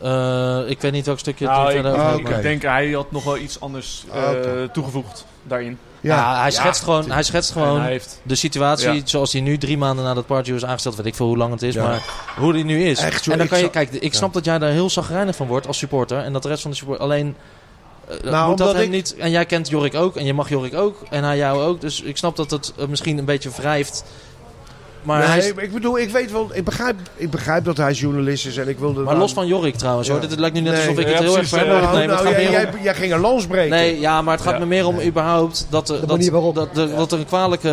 [0.00, 3.24] Eh, ik weet niet welk stukje het Nou, ik, ik maar- denk hij had nog
[3.24, 4.68] wel iets anders oké.
[4.72, 5.78] toegevoegd daarin.
[6.02, 9.00] Ja, hij schetst gewoon, hij schetst gewoon hij heeft, de situatie Ja.
[9.04, 10.96] zoals die nu drie maanden nadat Pardew is aangesteld.
[10.96, 11.82] Weet ik veel hoe lang het is, Ja.
[11.82, 12.02] maar
[12.36, 12.98] hoe die nu is.
[12.98, 15.36] Echt, joh, en dan ik kan je, kijk, ik snap dat jij daar heel zagrijnig
[15.36, 16.18] van wordt als supporter.
[16.18, 17.36] En dat de rest van de support alleen...
[18.08, 20.48] eh, Nou, moet dat hem ik- niet, en jij kent Jorik ook, en je mag
[20.48, 21.80] Jorik ook, en hij jou ook.
[21.80, 24.04] Dus ik snap dat het eh, misschien een beetje wrijft.
[25.02, 27.92] Maar, nee, hij is, ik bedoel, ik weet wel, ik begrijp, ik begrijp dat hij
[27.92, 29.00] journalist is en ik wilde.
[29.02, 30.20] maar los van Jorik trouwens hoor.
[30.22, 30.26] Ja.
[30.26, 30.80] Dit lijkt nu net Nee.
[30.82, 32.06] alsof ik Ja, het heel erg heb Nou, neem.
[32.06, 33.70] Nou, gaat jij, ging een lans breken.
[33.70, 34.58] Nee, ja, maar het gaat Ja.
[34.58, 37.68] me meer om überhaupt dat, er- De dat, dat, dat, dat er een kwalijke...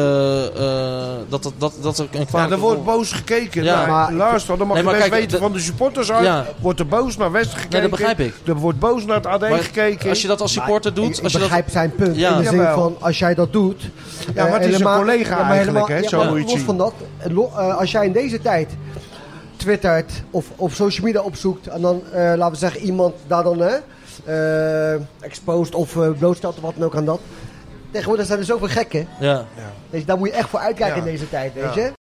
[0.58, 2.54] eh, dat, dat, dat, dat er een Ja, kwalijke...
[2.54, 3.64] er wordt boos gekeken.
[3.64, 3.86] Ja.
[3.86, 6.26] Maar- luister, dan mag Nee, je best kijk, weten de- van de supporters uit.
[6.26, 6.46] Ja.
[6.60, 7.72] Wordt er boos naar West gekeken.
[7.72, 8.34] Nee, dat begrijp ik.
[8.46, 10.10] Er wordt boos naar het AD Maar gekeken.
[10.10, 11.18] Als je dat als supporter doet...
[11.18, 12.16] Ik, als je dat, begrijp zijn punt.
[12.16, 12.32] Ja.
[12.32, 13.82] in de zin van, als jij dat doet...
[14.36, 16.48] Ja, maar eh, het is een collega eigenlijk, hè, ja, zo maar moet je het
[16.50, 16.66] los zien.
[16.66, 16.94] van dat,
[17.78, 18.70] als jij in deze tijd
[19.56, 21.68] twittert of op social media opzoekt...
[21.68, 23.76] en dan, eh, laten we zeggen, iemand daar dan hè,
[24.26, 27.20] eh, exposed of eh, blootstelt of wat dan ook aan dat...
[27.92, 29.08] Tegenwoordig zijn er zoveel gekken.
[29.20, 29.46] ja.
[29.90, 31.04] Weet je, daar moet je echt voor uitkijken Ja.
[31.06, 31.82] in deze tijd, weet Ja.
[31.82, 31.92] je?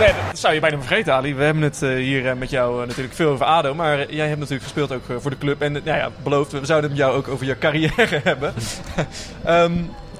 [0.00, 1.34] Nee, dat zou je bijna vergeten, Ali.
[1.34, 3.74] We hebben het eh, hier eh, met jou eh, natuurlijk veel over ADO.
[3.74, 5.60] Maar eh, jij hebt natuurlijk gespeeld ook eh, voor de club.
[5.62, 8.54] En eh, nou ja, beloofd, we zouden het met jou ook over je carrière hebben.
[9.44, 9.72] Ehm,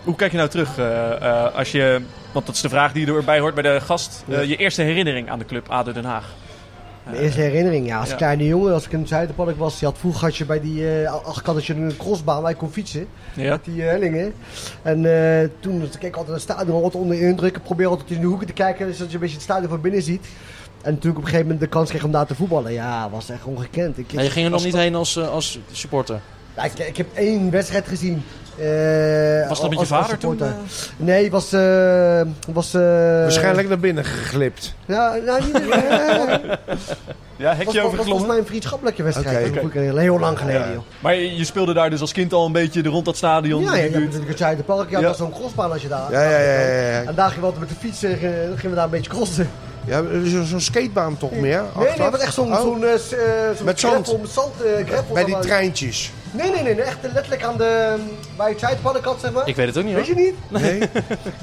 [0.06, 2.00] hoe kijk je nou terug eh, eh, als je...
[2.32, 4.24] Want dat is de vraag die erbij hoort bij de gast.
[4.28, 4.40] eh, Ja.
[4.40, 6.34] je eerste herinnering aan de club ADO Den Haag.
[7.04, 8.14] Mijn eerste herinnering, ja, als ja.
[8.14, 11.02] kleine jongen, als ik in het Zuiderpark was, je had vroeger had je bij die
[11.02, 13.06] uh, achterkant een crossbaan waar je kon fietsen.
[13.34, 13.50] Ja?
[13.50, 14.34] Met die hellingen.
[14.82, 17.56] En eh, toen keek ik altijd naar het stadion, altijd onder de indruk.
[17.56, 19.80] Ik probeer altijd in de hoeken te kijken, zodat je een beetje het stadion van
[19.80, 20.26] binnen ziet.
[20.82, 23.10] En toen ik op een gegeven moment de kans kreeg om daar te voetballen, ja,
[23.10, 23.98] was echt ongekend.
[23.98, 26.20] Ik, Ja, je ging er nog niet heen als, als supporter.
[26.56, 28.24] Ja, ik, ik heb één wedstrijd gezien.
[28.58, 30.30] eh, Was dat met je vader toen?
[30.30, 30.46] supporter.
[30.46, 30.62] eh?
[30.96, 31.52] Nee, was...
[31.52, 32.20] eh
[32.52, 32.80] was eh,
[33.20, 34.74] Waarschijnlijk naar binnen geglipt.
[34.86, 35.52] Ja, nou, niet...
[37.38, 38.26] Ja, was, hekje was, was volgens overgeklommen?
[38.28, 39.36] mij een vriendschappelijke wedstrijd.
[39.46, 40.82] Oké, Dat moet ik heel lang geleden, joh.
[41.00, 43.62] Maar je, je speelde daar dus als kind al een beetje rond dat stadion?
[43.62, 44.02] Ja, hebt buurt.
[44.04, 44.90] natuurlijk het Zuiderpark.
[44.90, 45.06] Ja, Ja.
[45.06, 46.10] dat zo'n crossbaan als je daar...
[46.12, 46.60] Ja, ja, ja.
[46.60, 47.02] ja, ja.
[47.02, 49.50] En daar gingen we altijd met de fiets, eh, gingen we daar een beetje crossen.
[49.84, 51.62] ja er is zo'n skatebaan toch meer?
[51.78, 52.98] Nee, nee, wat echt zo'n Oh, eh, eh,
[53.56, 54.20] zo'n Met zand.
[54.20, 56.12] met zand, eh, gravel Bij die treintjes.
[56.30, 57.96] Nee, nee, nee, echt letterlijk aan de,
[58.36, 59.48] bij het Zuidpaddenkant, zeg maar.
[59.48, 60.16] Ik weet het ook niet Weet hoor.
[60.16, 60.62] je niet?
[60.62, 60.78] Nee?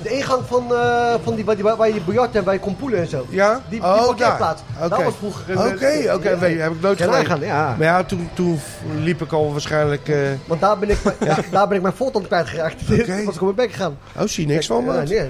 [0.03, 3.07] De ingang van, eh, van die, waar, die, waar je biljart en bij kompoelen en
[3.07, 3.25] zo.
[3.29, 3.53] Ja?
[3.53, 4.05] Die, die oh, daar.
[4.05, 4.61] parkeerplaats.
[4.79, 4.89] Oké.
[4.89, 5.57] Dat was vroeger een...
[5.57, 6.37] Oké, oké, ja.
[6.37, 7.39] weet je, heb ik nooit Geen gedaan.
[7.39, 7.75] ja.
[7.77, 8.59] Maar ja, toen, toen
[8.99, 10.09] liep ik al waarschijnlijk...
[10.09, 10.17] eh
[10.47, 11.15] Want daar ben ik, mijn-
[11.51, 12.81] daar ben ik mijn voltand kwijtgeraakt.
[12.91, 13.23] Oké.
[13.25, 13.97] was ik op mijn bek gegaan.
[14.17, 15.03] oh, zie niks van, Ja, man.
[15.07, 15.29] nee.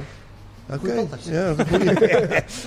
[0.70, 0.94] Oké.
[1.24, 1.54] Ja.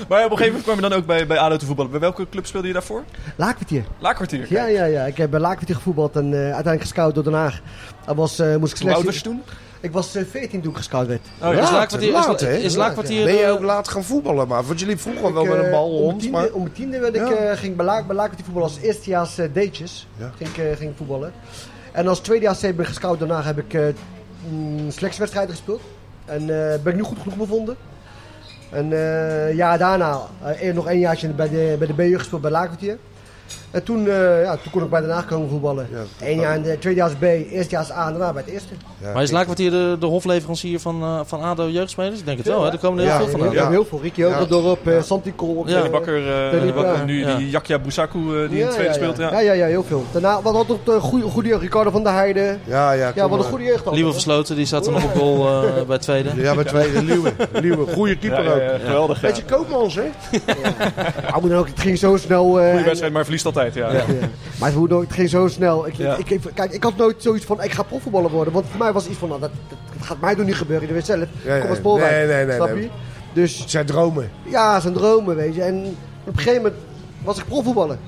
[0.08, 1.90] Maar op een gegeven moment kwam je dan ook bij, bij ADO te voetballen.
[1.90, 3.02] Bij welke club speelde je daarvoor?
[3.36, 3.84] Laakkwartier.
[3.98, 4.46] Laakkwartier.
[4.48, 5.04] Ja, ja, ja.
[5.04, 7.60] Ik heb bij Laakkwartier gevoetbald en eh, uiteindelijk gescout door Den Haag.
[8.06, 9.04] Dat was, eh, moest ik Hoe oud selectie...
[9.04, 9.42] was je toen?
[9.80, 11.20] Ik was eh, 14 toen ik gescout werd.
[11.42, 11.62] Oh, Is ja.
[11.62, 11.70] Is,
[12.10, 14.64] laat, is Laakkwartier Ben je ook laat gaan voetballen, maar?
[14.64, 16.48] Want je liep vroeger wel met een bal om mijn rond, tiende, maar...
[16.50, 17.34] Om mijn tiende werd ik, Ja.
[17.34, 20.06] eh, ging ik bij, Laak, bij Laakkwartier voetballen als eerstejaars D'tjes.
[20.16, 20.32] Ja.
[20.36, 21.32] Ging, ik, eh, ging ik voetballen.
[21.92, 23.18] En als tweedejaars ben ik gescout.
[23.18, 23.82] Daarna heb ik eh
[24.48, 25.80] mm, selectiewedstrijden gespeeld.
[26.26, 27.76] En eh, ben ik nu goed genoeg bevonden.
[28.70, 30.20] En eh ja, daarna
[30.60, 32.98] eh, nog een jaartje bij de, bij de BU gespeeld bij Laakkwartier.
[33.70, 35.88] En toen, eh, ja, toen kon ik bij Den Haag komen voetballen.
[35.92, 36.26] Ja.
[36.26, 38.74] Eén jaar in de tweedejaars B, eerstejaars A en daarna bij het eerste.
[39.02, 42.18] Ja, Maar is Laakkwartier de, de hofleverancier van, eh, van ADO jeugdspelers?
[42.18, 42.70] Ik denk het wel, hè?
[42.72, 44.00] Er komen er Ja, heel veel Ja, we hebben heel veel.
[44.02, 45.68] Ricky Hoogerdorp, eh Santi Kolk.
[45.68, 47.36] Ja, De bakker, eh, de nu Ja.
[47.36, 49.16] die Jakja eh, die in het tweede ja, speelt.
[49.16, 49.30] Ja.
[49.30, 50.04] Ja, ja, ja, heel veel.
[50.12, 51.60] Daarna, wat had ook een goede, goede jeugd.
[51.62, 52.60] Ricardo van der Heijden.
[52.64, 53.90] Ja, ja, Ja, wat een goede jeugd.
[53.90, 56.30] Liewe Versloten, die zat er nog op goal eh, bij het tweede.
[56.36, 57.32] Ja, bij tweede, Liewe.
[57.52, 58.58] Liewe, goede keeper Ja, ook.
[58.60, 59.20] ja, ja, geweldig.
[59.20, 59.26] Ja.
[59.28, 60.02] Beetje Koopmans, hè?
[61.30, 62.60] Maar moet dan ook, het ging zo snel.
[62.60, 63.65] eh, en- wedstrijd, maar verliest altijd.
[63.74, 63.92] Ja.
[63.92, 64.04] Ja.
[64.58, 65.86] Maar het, moet het ging zo snel.
[65.86, 66.16] Ik, Ja.
[66.16, 68.52] ik, ik, kijk, ik had nooit zoiets van, ik ga profvoetballer worden.
[68.52, 69.50] Want voor mij was iets van, nou, dat,
[70.00, 70.88] gaat mij toch niet gebeuren.
[70.88, 71.28] Je weet zelf.
[71.60, 72.10] Kom als Spoorwijk.
[72.10, 72.82] Nee, nee, nee, snap nee.
[72.82, 72.88] je?
[73.32, 74.30] Dus zijn dromen.
[74.42, 75.62] ja, zijn dromen, weet je.
[75.62, 76.74] En op een gegeven moment
[77.24, 77.98] was ik profvoetballer.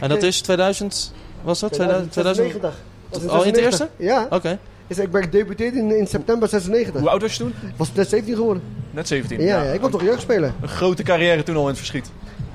[0.00, 1.12] En dat is 2000,
[1.42, 1.72] was dat?
[1.72, 2.12] 2000?
[2.12, 2.46] 2000?
[2.52, 2.84] 96.
[3.10, 3.88] Was Al in het 96.
[3.96, 4.26] Ja.
[4.30, 4.58] Oké.
[4.86, 7.00] Dus ik ben gedebuteerd in, in september 96.
[7.00, 7.54] Hoe oud was je toen?
[7.76, 8.62] Was net 17 geworden.
[8.90, 9.40] Net 17.
[9.40, 9.70] Ja, ja.
[9.70, 10.52] ik was toch jeugdspeler.
[10.60, 12.10] Een grote carrière toen al in het verschiet.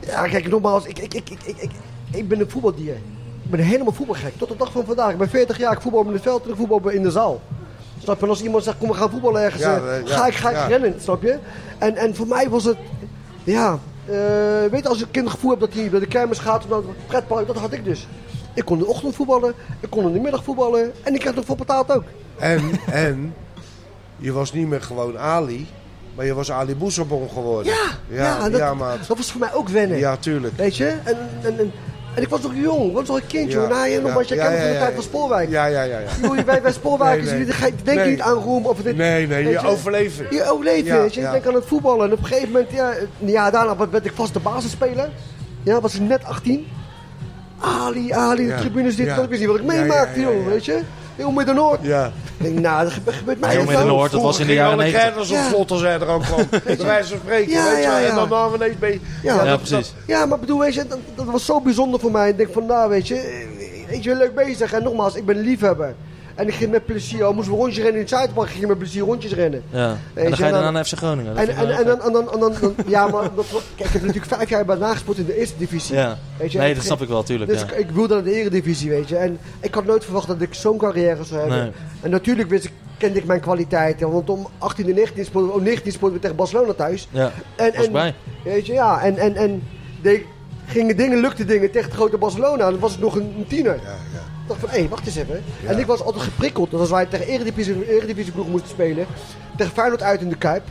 [0.06, 1.72] Ja, kijk, nogmaals, ik, ik, ik, ik, ik,
[2.12, 2.96] ik, ben een voetbaldier.
[3.44, 4.34] Ik ben helemaal voetbalgek.
[4.38, 5.12] Tot de dag van vandaag.
[5.12, 7.42] Ik ben 40 jaar, ik voetbal in het veld en ik voetbal in de zaal.
[8.04, 8.24] Snap je?
[8.24, 10.34] En als iemand zegt, kom we gaan voetballen ergens, Ja, eh, eh, ja, ga ik,
[10.34, 10.66] ga ik ja.
[10.66, 11.38] rennen, snap je?
[11.78, 12.78] En, en voor mij was het,
[13.44, 14.16] ja, eh,
[14.72, 16.70] weet je, als een kind het gevoel hebt dat hij bij de kermis gaat, of
[16.70, 18.08] naar het pretpark, dat had ik dus.
[18.54, 21.36] Ik kon in de ochtend voetballen, ik kon in de middag voetballen en ik kreeg
[21.36, 22.04] nog voor betaald ook.
[22.38, 22.72] En,
[23.08, 23.36] en,
[24.18, 25.68] je was niet meer gewoon Ali,
[26.16, 27.74] maar je was Ali Boezebon geworden.
[27.74, 29.08] Ja, ja, dat, ja, maat.
[29.08, 29.98] dat was voor mij ook wennen.
[29.98, 30.58] Ja, tuurlijk.
[30.58, 30.86] Weet je?
[31.04, 31.72] En, en, en,
[32.16, 33.60] en ik was nog jong, ik was nog een kindje.
[33.60, 33.68] Ja.
[33.68, 34.96] Nou, je, nog ja, maar, je ja, kent ja, van de ja, tijd ja.
[34.96, 35.50] van Spoorwijk.
[35.50, 36.00] Ja, ja, ja.
[36.00, 36.10] ja.
[36.22, 36.44] Nee,
[37.22, 37.38] nee.
[37.38, 38.10] jullie ge- denken Nee.
[38.10, 38.96] niet aan roem of dit.
[38.96, 39.66] Nee, nee, je je?
[39.68, 40.26] overleven.
[40.30, 41.10] Je overleven, Ja, je.
[41.22, 41.26] ja.
[41.26, 42.06] Je denkt aan het voetballen.
[42.06, 45.10] En op een gegeven moment, ja, ja daarna werd ik vaste basisspeler.
[45.64, 46.68] Ja, was ik net 18.
[47.60, 48.56] Ali, Ali, Ja.
[48.56, 49.16] de tribunes, dit, Ja.
[49.16, 49.24] dat.
[49.24, 50.50] Ik wist niet wat ik Ja, ja, meemaakte, ja, joh, ja.
[50.50, 50.80] weet je.
[51.16, 51.80] Heel Midden-Noord.
[51.82, 52.12] Ja.
[52.42, 53.76] Ik denk, nou, dat gebe- gebeurt mij Heel ook wel.
[53.78, 55.18] Midden-Noord, dat was in de jaren 90.
[55.18, 55.44] als een Ja.
[55.48, 56.48] vlot als hij er ook kwam.
[56.66, 58.00] Bij wijze van spreken, Ja, weet je ja, wel.
[58.00, 58.10] ja.
[58.10, 59.00] En dan dan ineens ben je...
[59.24, 59.94] Ja, Ja, dat- precies.
[60.08, 62.30] Ja, maar bedoel, weet je, dat, dat was zo bijzonder voor mij.
[62.30, 64.74] Ik denk van, nou, weet je, eh, weet je, leuk bezig.
[64.74, 65.96] En nogmaals, ik ben liefhebber.
[66.36, 68.68] En ik ging met plezier, al moesten we rondjes rennen in het Zuidpark, ging ik
[68.68, 69.64] met plezier rondjes rennen.
[69.70, 69.98] Ja.
[70.14, 71.38] En je, dan ga je en dan- naar FC Groningen.
[71.38, 74.02] En, en, en, dan, en, dan, en dan, dan- ja, maar dat, kijk, ik heb
[74.02, 75.96] natuurlijk vijf jaar bij nagespeeld in de eerste divisie.
[75.96, 76.18] Ja.
[76.38, 77.52] Weet je, Nee, dat snap ik wel, tuurlijk.
[77.52, 77.66] Dus ja.
[77.68, 79.18] ik, ik wilde naar de eredivisie, weet je.
[79.18, 81.60] En ik had nooit verwacht dat ik zo'n carrière zou hebben.
[81.60, 81.72] Nee.
[82.02, 84.12] En natuurlijk wist ik, kende ik mijn kwaliteiten.
[84.12, 87.08] Want om 18 en 19 speelden, om 19 speelden we tegen Barcelona thuis.
[87.12, 88.14] Ja, En, en, bij.
[88.44, 89.02] Weet je, ja.
[89.02, 89.64] En, en, en
[90.02, 90.24] de,
[90.66, 92.66] gingen dingen, lukte dingen tegen het grote Barcelona.
[92.66, 93.74] En dan was ik nog een, een tiener.
[93.84, 94.11] Ja,
[94.48, 95.44] dacht van, hé, wacht eens even.
[95.68, 96.72] En ik was altijd geprikkeld.
[96.72, 99.06] Dat als wij tegen eredivisie, eredivisie ploeg moesten spelen.
[99.58, 100.64] Tegen Feyenoord uit in de Kuip.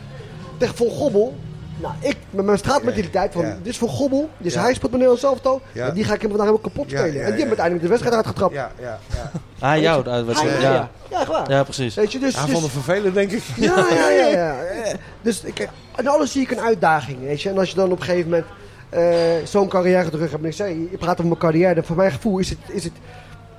[0.59, 1.35] Tegen Von Gobbel.
[1.81, 3.57] Nou, ik met mijn straatmentaliteit van, Ja.
[3.63, 4.29] dit is Von Gobbel.
[4.39, 4.61] Dus Ja.
[4.61, 5.61] hij speelt met Nederlands elftal.
[5.73, 5.89] Ja.
[5.89, 7.05] En die ga ik hem vandaag helemaal kapot spelen.
[7.05, 7.29] ja, en die ja.
[7.31, 8.55] hebben uiteindelijk de wedstrijd uitgetrapt.
[8.55, 9.31] Ja, ja, ja.
[9.73, 10.55] Ah, jou, de Ah, wedstrijd.
[10.55, 10.73] ja, Ja.
[10.75, 10.91] ja.
[11.11, 11.51] ja, echt waar.
[11.51, 11.95] ja, precies.
[11.95, 12.35] Weet je, dus...
[12.35, 13.43] Hij dus vond het vervelend, denk ik.
[13.57, 14.57] ja, ja, ja, ja.
[15.23, 17.49] Dus ik, en alles zie ik een uitdaging, weet je.
[17.49, 18.47] En als je dan op een gegeven moment
[18.89, 20.43] eh, zo'n carrière terug hebt.
[20.43, 21.75] En ik zei, je praat over mijn carrière.
[21.75, 22.93] En voor mijn gevoel is het, is het,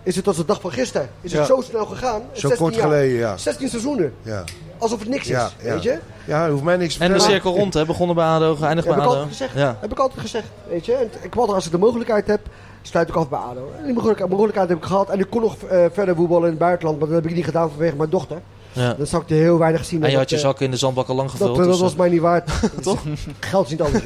[0.04, 1.10] is het als de dag van gisteren.
[1.22, 2.22] Is het zo snel gegaan.
[2.32, 2.84] Zo 16 kort jaar.
[2.84, 3.38] geleden, ja.
[3.38, 4.14] 16 seizoenen.
[4.22, 4.44] Ja,
[4.78, 6.00] Alsof het niks is, weet je.
[6.26, 7.86] Ja, hoeft mij niks te En de cirkel rond, hè?
[7.86, 9.20] Begonnen bij ADO, geëindigd Heb bij ik ADO.
[9.20, 9.54] altijd gezegd.
[9.56, 9.78] Ja.
[9.80, 10.94] Heb ik altijd gezegd, weet je.
[10.94, 12.42] En ik wou als ik de mogelijkheid heb,
[12.82, 13.72] sluit ik af bij ADO.
[13.78, 15.10] En die mogelijkheid, mogelijkheid heb ik gehad.
[15.10, 17.00] En ik kon nog eh, verder voetballen in het buitenland.
[17.00, 18.38] Maar dat heb ik niet gedaan vanwege mijn dochter.
[18.74, 18.94] Ja.
[18.94, 20.00] Dan zou ik er heel weinig zien.
[20.00, 21.58] En je dat had je zakken in de zandbak al lang Dat, gevuld.
[21.58, 22.52] eh, dat dus, was eh, mij niet waard.
[22.82, 23.04] Toch?
[23.40, 24.02] Geld is niet alles.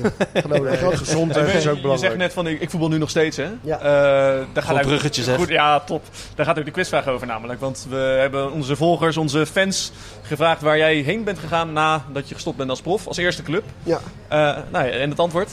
[0.80, 2.18] Geld Gezondheid is ook je zegt belangrijk.
[2.18, 3.48] net van ik, ik voetbal nu nog steeds, hè?
[3.62, 3.78] Ja.
[3.80, 5.36] Eh, daar gaat bruggetjes, hè?
[5.36, 6.04] Goed, ja, top.
[6.36, 7.60] Daar gaat ook de quizvraag over namelijk.
[7.60, 9.92] Want we hebben onze volgers, onze fans
[10.22, 13.64] gevraagd waar jij heen bent gegaan nadat je gestopt bent als prof, als eerste club.
[13.84, 14.00] Ja.
[14.28, 14.38] Eh,
[14.72, 15.50] nou ja, en het antwoord?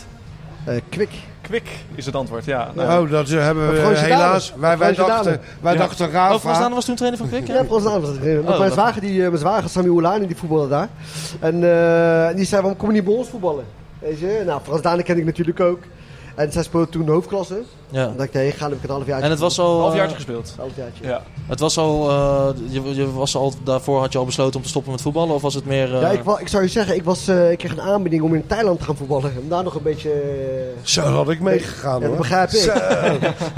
[0.65, 1.11] Eh, kwik.
[1.53, 2.71] Kwik is het antwoord, ja.
[2.75, 4.53] Nou, Oh, dat eh, hebben we eh, helaas.
[4.57, 5.79] Wij, wij dachten, wij Ja.
[5.79, 6.59] dachten Oh, Frans Rafa.
[6.61, 7.47] Daan was toen trainer van Kwik?
[7.47, 8.19] Ja, Frans Daan was het.
[8.35, 10.89] Want Oh, mijn zwager, die, eh, mijn zwager Sammy Oulani, die voetbalde daar.
[11.41, 13.65] En eh, die zei, waarom kom je niet bij ons voetballen?
[13.99, 14.43] Weet je?
[14.47, 15.79] Nou, Frans Daan ken ik natuurlijk ook.
[16.35, 17.63] En zij speelde toen de hoofdklasse.
[17.91, 18.05] Ja.
[18.07, 19.21] Dan dacht ik, nee, ga heb ik het half jaar.
[19.23, 19.81] En het was al...
[19.81, 20.55] Halfjaartje eh, gespeeld.
[20.59, 21.07] Halfjaartje.
[21.07, 21.23] Ja.
[21.47, 24.69] Het was al, eh, je, je was al, daarvoor had je al besloten om te
[24.69, 25.35] stoppen met voetballen?
[25.35, 25.95] Of was het meer...
[25.95, 28.23] eh, Ja, ik, wa- ik zou je zeggen, ik, was, eh, ik kreeg een aanbieding
[28.23, 29.33] om in Thailand te gaan voetballen.
[29.43, 30.11] Om daar nog een beetje...
[30.11, 32.17] eh, Zo had ik meegegaan ja, dat hoor.
[32.17, 32.61] begrijp ik.
[32.61, 32.73] Zo.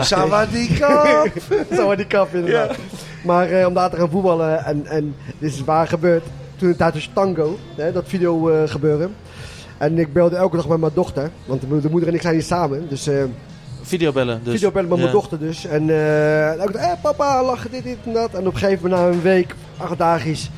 [0.03, 1.25] Sawadika.
[1.75, 2.77] Zo had die kap inderdaad.
[3.25, 6.25] Maar eh, om daar te gaan voetballen, en, en dit is waar gebeurd.
[6.57, 9.15] Toen het tijd was Tango, hè, dat video eh, gebeuren.
[9.79, 12.35] En ik belde elke dag met mijn dochter, want de, de moeder en ik zijn
[12.35, 12.89] hier samen.
[12.89, 13.23] Dus eh
[13.83, 14.55] videobellen dus.
[14.55, 15.05] video bellen met Ja.
[15.05, 15.67] mijn dochter dus.
[15.67, 18.33] En eh elke dag, eh, papa, lachen, dit, dit en dat.
[18.35, 20.51] En op een gegeven moment, na een week, acht dagjes,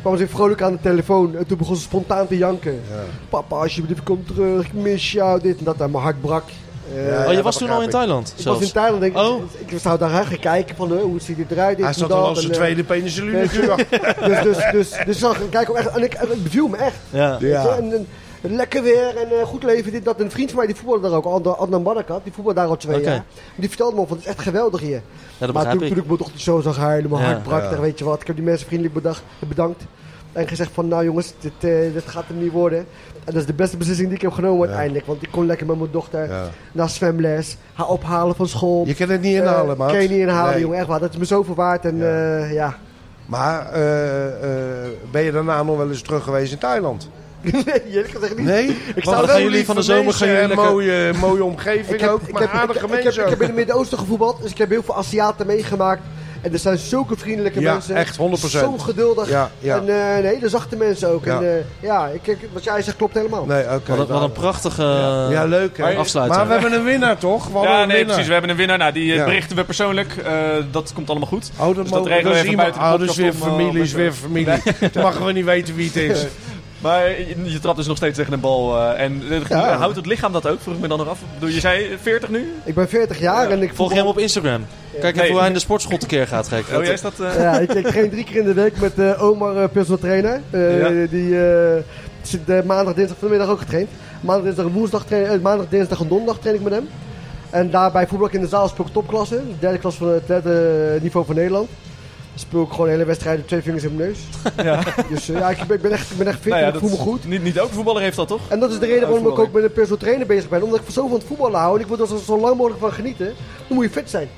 [0.00, 1.36] kwam ze vrolijk aan de telefoon.
[1.36, 2.80] En toen begon ze spontaan te janken.
[3.28, 5.80] Papa, alsjeblieft, kom terug, ik mis jou, dit en dat.
[5.80, 6.44] En mijn hart brak.
[6.94, 7.90] Eh, Ja, Oh, je was toen al in ik.
[7.90, 8.58] Thailand ik zelfs?
[8.58, 9.22] was in Thailand, denk ik.
[9.22, 9.42] Oh.
[9.66, 12.18] Ik zou daar gaan kijken van, hoe ziet dit eruit, dit Hij en zat dat.
[12.18, 13.76] al zijn eh, tweede penicilline kuur.
[14.26, 16.28] dus, dus, dus, dus zag ik kijk ook echt, en ik, en
[18.52, 20.18] lekker weer en eh, goed leven, dit, dat.
[20.18, 22.76] En een vriend van mij die voetbalde daar ook, Adnan- Barakat, die voetbalde daar al
[22.76, 23.24] twee jaar.
[23.56, 25.02] Die vertelde me van, het is echt geweldig hier.
[25.38, 25.88] Ja, dat maar toen, ik.
[25.88, 27.28] toen ik mijn dochter zo zag huilen, mijn Ja.
[27.28, 27.80] hart brak, Ja.
[27.80, 29.82] weet je wat, ik heb die mensen vriendelijk bedacht, bedankt.
[30.32, 32.78] En gezegd van, nou jongens, dit, eh, dit gaat hem niet worden.
[32.78, 32.86] En
[33.32, 34.64] dat is de beste beslissing die ik heb genomen Ja.
[34.66, 35.06] uiteindelijk.
[35.06, 36.44] Want ik kon lekker met mijn dochter Ja.
[36.72, 38.86] naar zwemles, haar ophalen van school.
[38.86, 39.88] Je kan het niet inhalen, Eh, man.
[39.88, 40.60] Kan je niet inhalen, Nee.
[40.60, 41.00] jongen, echt waar.
[41.00, 41.84] Dat is me zoveel waard.
[41.84, 42.38] En Ja.
[42.38, 42.76] ja, ja.
[43.26, 44.26] Maar eh,
[44.84, 47.08] eh, ben je daarna nog wel eens terug geweest in Thailand?
[47.66, 48.46] nee, eerlijk gezegd niet.
[48.46, 48.76] Nee?
[48.94, 50.64] Ik zou wel jullie van de mensen zomer gaan jullie lekker...
[50.66, 53.28] mooie, mooie omgeving Ik heb, ook, ik, maar heb, ik, aardige ik, heb, mensen ik
[53.28, 56.02] heb in het Midden-Oosten gevoetbald, dus ik heb heel veel Aziaten meegemaakt.
[56.40, 57.96] En er zijn zulke vriendelijke Ja, mensen.
[57.96, 58.20] echt 100%.
[58.50, 59.28] Zo geduldig.
[59.28, 59.76] Ja, ja.
[59.76, 61.24] En eh, nee, de zachte mensen ook.
[61.24, 61.36] Ja.
[61.40, 63.44] En eh, ja, ik, ik- wat jij zegt klopt helemaal.
[63.44, 63.96] Nee, oké.
[63.96, 65.82] Wat, een- wat een prachtige eh, Ja, leuk hè.
[65.82, 66.36] Maar- afsluiter.
[66.36, 67.48] Maar we hebben een winnaar toch?
[67.48, 68.04] We Ja, nee, winnaar.
[68.04, 68.26] precies.
[68.26, 68.78] We hebben een winnaar.
[68.78, 69.24] Nou, die eh, Ja.
[69.24, 70.16] berichten we persoonlijk.
[70.16, 70.32] Eh,
[70.70, 71.50] dat komt allemaal goed.
[71.58, 73.82] Oh, dat, Dus dat we even iemand- buiten de Oh, dat is weer eh, familie,
[73.82, 74.62] is weer familie.
[74.92, 76.26] Dan mogen we niet weten wie het is.
[76.84, 78.76] Maar je, je trapt dus nog steeds tegen een bal.
[78.76, 79.76] eh, en eh, Ja.
[79.76, 80.60] houdt het lichaam dat ook?
[80.60, 81.18] Vroeg ik me dan nog af.
[81.40, 82.52] Je zei 40 nu?
[82.64, 84.66] Ik ben 40 jaar en ik Volg je hem op Instagram?
[84.92, 85.28] Kijk even Nee.
[85.30, 86.64] hoe hij in de sportschool tekeer gaat, gek.
[86.76, 87.20] Oh, jij is dat...
[87.20, 89.98] eh, Ja, ik, ik train drie keer in de week met eh, Omar, eh, personal
[90.00, 90.40] trainer.
[90.50, 91.06] Eh, Ja.
[91.10, 91.82] Die eh,
[92.22, 93.88] zit eh, maandag, dinsdag vanmiddag ook getraind.
[94.20, 96.88] Maandag, dinsdag en woensdag train, maandag, dinsdag en donderdag train ik met hem.
[97.50, 99.34] En daarbij voetbal ik in de zaal speel ik topklasse.
[99.36, 101.68] De derde klas van het derde niveau van Nederland.
[102.34, 104.18] Speel ik gewoon de hele wedstrijd met twee vingers in mijn neus.
[104.64, 104.82] Ja.
[105.08, 106.74] Dus eh, ja, ik ben, ik ben echt, ik ben echt fit nou ja, en
[106.74, 107.24] ik voel me goed.
[107.24, 108.40] Niet, niet elke voetballer heeft dat, toch?
[108.48, 110.62] En dat is de reden waarom ik ook met een personal trainer bezig ben.
[110.62, 112.92] Omdat ik zo van het voetballen hou en ik wil er zo, lang mogelijk van
[112.92, 113.26] genieten.
[113.68, 114.28] Dan moet je fit zijn.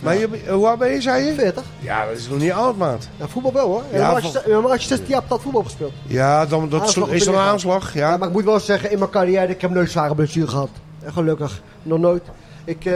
[0.00, 1.34] Maar je, hoe oud ben je, zei je?
[1.34, 1.62] 40.
[1.78, 3.08] Ja, dat is nog niet oud, maat.
[3.16, 3.82] Ja, voetbal wel hoor.
[3.92, 5.92] Ja, maar, als je, ja, maar als je 16 jaar hebt, voetbal gespeeld.
[6.06, 7.94] Ja, dan, dat is dan een aanslag.
[7.94, 8.10] Ja.
[8.10, 8.16] Ja.
[8.16, 10.70] maar ik moet wel zeggen, in mijn carrière, ik heb nooit zware blessure gehad.
[11.02, 12.22] En gelukkig, nog nooit.
[12.64, 12.92] Ik, eh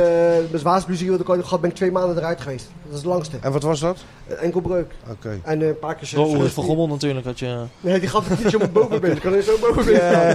[0.50, 2.68] mijn zwaarste blessure wat ik ooit heb gehad, ben ik twee maanden eruit geweest.
[2.82, 3.36] Dat is het langste.
[3.40, 3.98] En wat was dat?
[4.28, 4.92] Een Enkelbreuk.
[5.10, 5.40] Oké.
[5.42, 6.08] En eh, een paar keer...
[6.14, 7.62] Door Ulrich van Gommel natuurlijk had je...
[7.80, 9.12] Nee, die gaf het niet zo mijn bovenbeen.
[9.16, 10.34] Ik kan er zo bovenbeen Ja.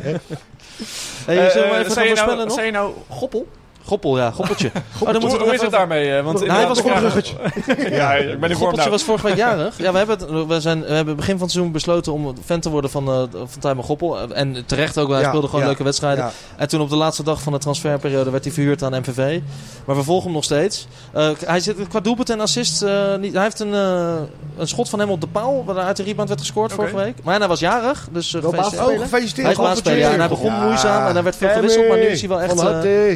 [1.25, 2.53] Hey, Eh, zullen we eh, even gaan je nou, voorspellen nog?
[2.53, 3.47] Zei je nou goppel?
[3.85, 4.71] Goppel, ja, goppeltje.
[4.99, 6.15] Oh, dan Hoe, is het daarmee?
[6.15, 7.23] eh, Want Nou, hij was een vragen-
[7.97, 8.89] Ja, ik ben in vorm Goppeltje nou.
[8.89, 9.77] was vorige week jarig.
[9.77, 12.59] Ja, we hebben, het, we, zijn, we hebben begin van het seizoen besloten om fan
[12.59, 14.31] te worden van, eh van Tijmen Goppel.
[14.33, 16.23] En terecht ook, hij Ja, speelde gewoon ja, leuke wedstrijden.
[16.23, 16.31] Ja.
[16.57, 19.39] En toen op de laatste dag van de transferperiode werd hij verhuurd aan MVV.
[19.85, 20.87] Maar we volgen hem nog steeds.
[21.13, 22.81] Eh, hij zit qua doelpunt en assist.
[22.81, 25.63] eh, niet, hij heeft een, een schot van hem op de paal.
[25.65, 27.15] Waar uit de rebound werd gescoord vorige week.
[27.23, 28.07] Maar hij was jarig.
[28.11, 28.87] Dus uh, gefeliciteerd.
[28.87, 29.47] Oh, gefeliciteerd.
[29.47, 30.11] Hij is baasspeler, ja.
[30.11, 31.87] En hij begon moeizaam en hij werd veel gewisseld.
[31.87, 32.61] Maar nu is hij wel echt...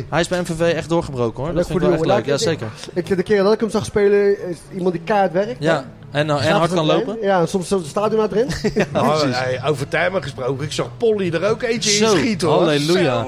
[0.09, 1.47] Hij is bij MVV echt doorgebroken hoor.
[1.47, 2.25] Leuk Dat vind ik wel echt leuk.
[2.25, 2.67] Ja, zeker.
[2.93, 5.55] Ik, de keer dat ik hem zag spelen, is iemand die kaart werkt.
[5.59, 7.17] Ja, en, nou, en Gaat hard kan het lopen.
[7.21, 8.47] Ja, soms zelfs de stadion uit erin.
[8.95, 10.65] Oh, nee, over Tijmen gesproken.
[10.65, 12.57] Ik zag Polly er ook eentje in schieten hoor.
[12.57, 13.25] halleluja.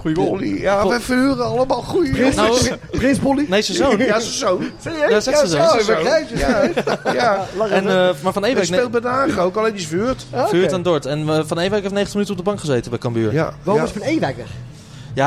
[0.00, 0.28] Goeie goal.
[0.28, 0.60] Polly.
[0.60, 2.70] Ja, we verhuren allemaal goede Prins, jongens.
[2.90, 3.46] Prins Polly.
[3.48, 3.98] Nee, zijn zoon.
[3.98, 4.60] Ja, zo.
[4.82, 5.10] Serieus?
[5.10, 5.56] Ja, zegt ze zo.
[5.56, 5.78] Ja, Zo.
[5.78, 6.36] ik begrijp je.
[6.38, 7.44] Ja, ja.
[7.56, 8.08] Lach En, even.
[8.08, 8.66] eh, maar Van Hij Ewijk...
[8.66, 10.26] speelt bij de ook, alleen die is verhuurd.
[10.30, 10.48] Ah, oké.
[10.48, 11.06] Vuurt aan Dort.
[11.06, 13.32] En eh, Van Ewijk heeft 90 minuten op de bank gezeten bij Cambuur.
[13.32, 13.88] Ja, Ja, Waarom ja.
[13.90, 14.46] is Van Ewijk weg?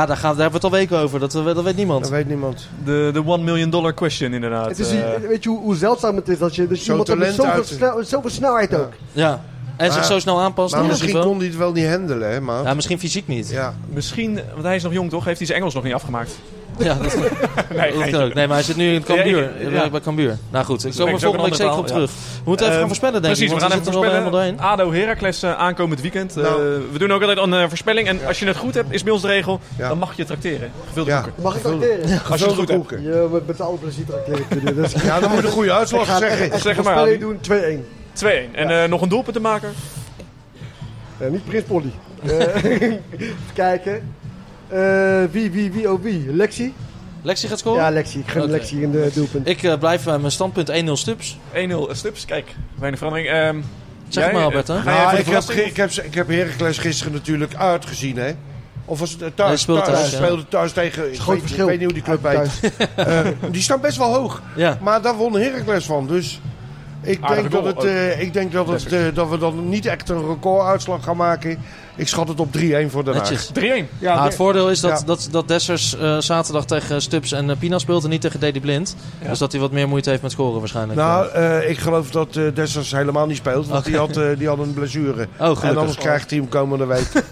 [0.05, 1.19] Daar, gaan, daar hebben we het al weken over.
[1.19, 2.01] Dat, dat weet niemand.
[2.01, 2.67] dat weet niemand.
[2.83, 4.67] De, de one million dollar question inderdaad.
[4.69, 4.99] Het is, eh.
[5.27, 7.67] weet je hoe, hoe zeldzaam het is dat je, Zo'n iemand hebt met zoveel, uit-
[7.67, 8.93] snel, zoveel snelheid ook.
[9.11, 9.41] Ja.
[9.77, 11.27] En zich zo snel aanpast Maar misschien niveau.
[11.27, 12.63] kon hij het wel niet handelen, hè, maar.
[12.63, 13.49] Ja, misschien fysiek niet.
[13.49, 13.73] Ja.
[13.93, 15.25] Misschien, want hij is nog jong toch?
[15.25, 16.31] Heeft hij zijn Engels nog niet afgemaakt?
[16.88, 17.15] Ja, dat,
[17.75, 18.34] Nee, dat kan ook.
[18.34, 19.51] Nee, maar hij zit nu in Cambuur.
[19.63, 19.89] Ja, ja.
[19.89, 20.38] Bij Cambuur.
[20.49, 22.11] Nou goed, ik kom er is volgende week zeker op terug.
[22.11, 23.57] We moeten even gaan voorspellen, denk Precies, ik.
[23.59, 24.09] we gaan even voorspellen.
[24.11, 24.59] helemaal doorheen.
[24.59, 26.38] ADO Heracles eh, aankomend weekend.
[26.38, 26.61] Eh, Nou.
[26.91, 28.07] we doen ook altijd een eh, voorspelling.
[28.07, 29.88] En als je het goed hebt, is bij ons de regel, Ja.
[29.88, 30.71] dan mag je tracteren.
[30.88, 31.21] Gevulde Ja.
[31.21, 31.41] koeken.
[31.43, 32.21] Mag ik acteren?
[32.30, 32.89] Als je het goed hebt.
[33.01, 34.05] Ja, met, met alle plezier.
[34.75, 36.59] Dus Ja, dan moet je een goede uitslag zeggen.
[36.59, 37.86] Zeg maar, voorspelling doen, 2-1.
[38.13, 38.55] 2-1.
[38.55, 39.73] En eh, nog een doelpunt te maken?
[41.19, 41.91] Ja, niet Prins Polly.
[42.25, 42.99] Eh, even
[43.53, 44.13] kijken.
[44.70, 46.34] Eh, wie, wie, wie, oh wie?
[46.34, 46.74] Lexi?
[47.22, 47.82] Lexi gaat scoren?
[47.82, 48.20] Ja, Lexi.
[48.20, 48.51] Ik gun Oké.
[48.51, 49.47] Lexi in de doelpunt.
[49.47, 51.38] Ik eh, blijf bij mijn standpunt 1-0 stups.
[51.53, 51.57] 1-0
[51.91, 52.26] stups.
[52.26, 53.34] Kijk, weinig verandering.
[53.34, 53.57] Ehm,
[54.07, 54.78] Zeg jij, maar Albert, hè?
[54.78, 58.32] eh, Nou, ik, heb, ik, heb, ik heb Heracles gisteren natuurlijk uitgezien, hè.
[58.86, 59.63] Of was het eh, Nee, thuis?
[59.65, 59.84] thuis.
[59.86, 60.17] thuis, ja.
[60.17, 61.13] speelden thuis tegen...
[61.13, 62.74] Ik weet, ik weet niet hoe die club Uit- heet.
[62.95, 64.41] Eh, die staan best wel hoog.
[64.55, 64.78] Ja.
[64.82, 66.07] Maar daar won Heracles van.
[66.07, 66.39] Dus
[67.01, 69.85] ik Aardige denk, dat, het, eh, ik denk dat, het, eh, dat we dan niet
[69.85, 71.57] echt een recorduitslag gaan maken.
[71.95, 73.29] Ik schat het op 3-1 voor Den Haag.
[73.29, 73.49] Netjes.
[73.53, 73.87] 3-1.
[73.99, 75.05] Ja, Ah, het voordeel is dat, Ja.
[75.05, 78.59] dat, dat Dessers eh, zaterdag tegen Stubbs en eh, Pina speelt en niet tegen Dedy
[78.59, 78.95] Blind.
[79.21, 79.29] Ja.
[79.29, 80.99] Dus dat hij wat meer moeite heeft met scoren waarschijnlijk.
[80.99, 83.67] Nou, eh, ik geloof dat eh Dessers helemaal niet speelt.
[83.67, 85.27] Want die, had, eh, die had een blessure.
[85.39, 87.07] oh, En anders krijgt hij hem komende week.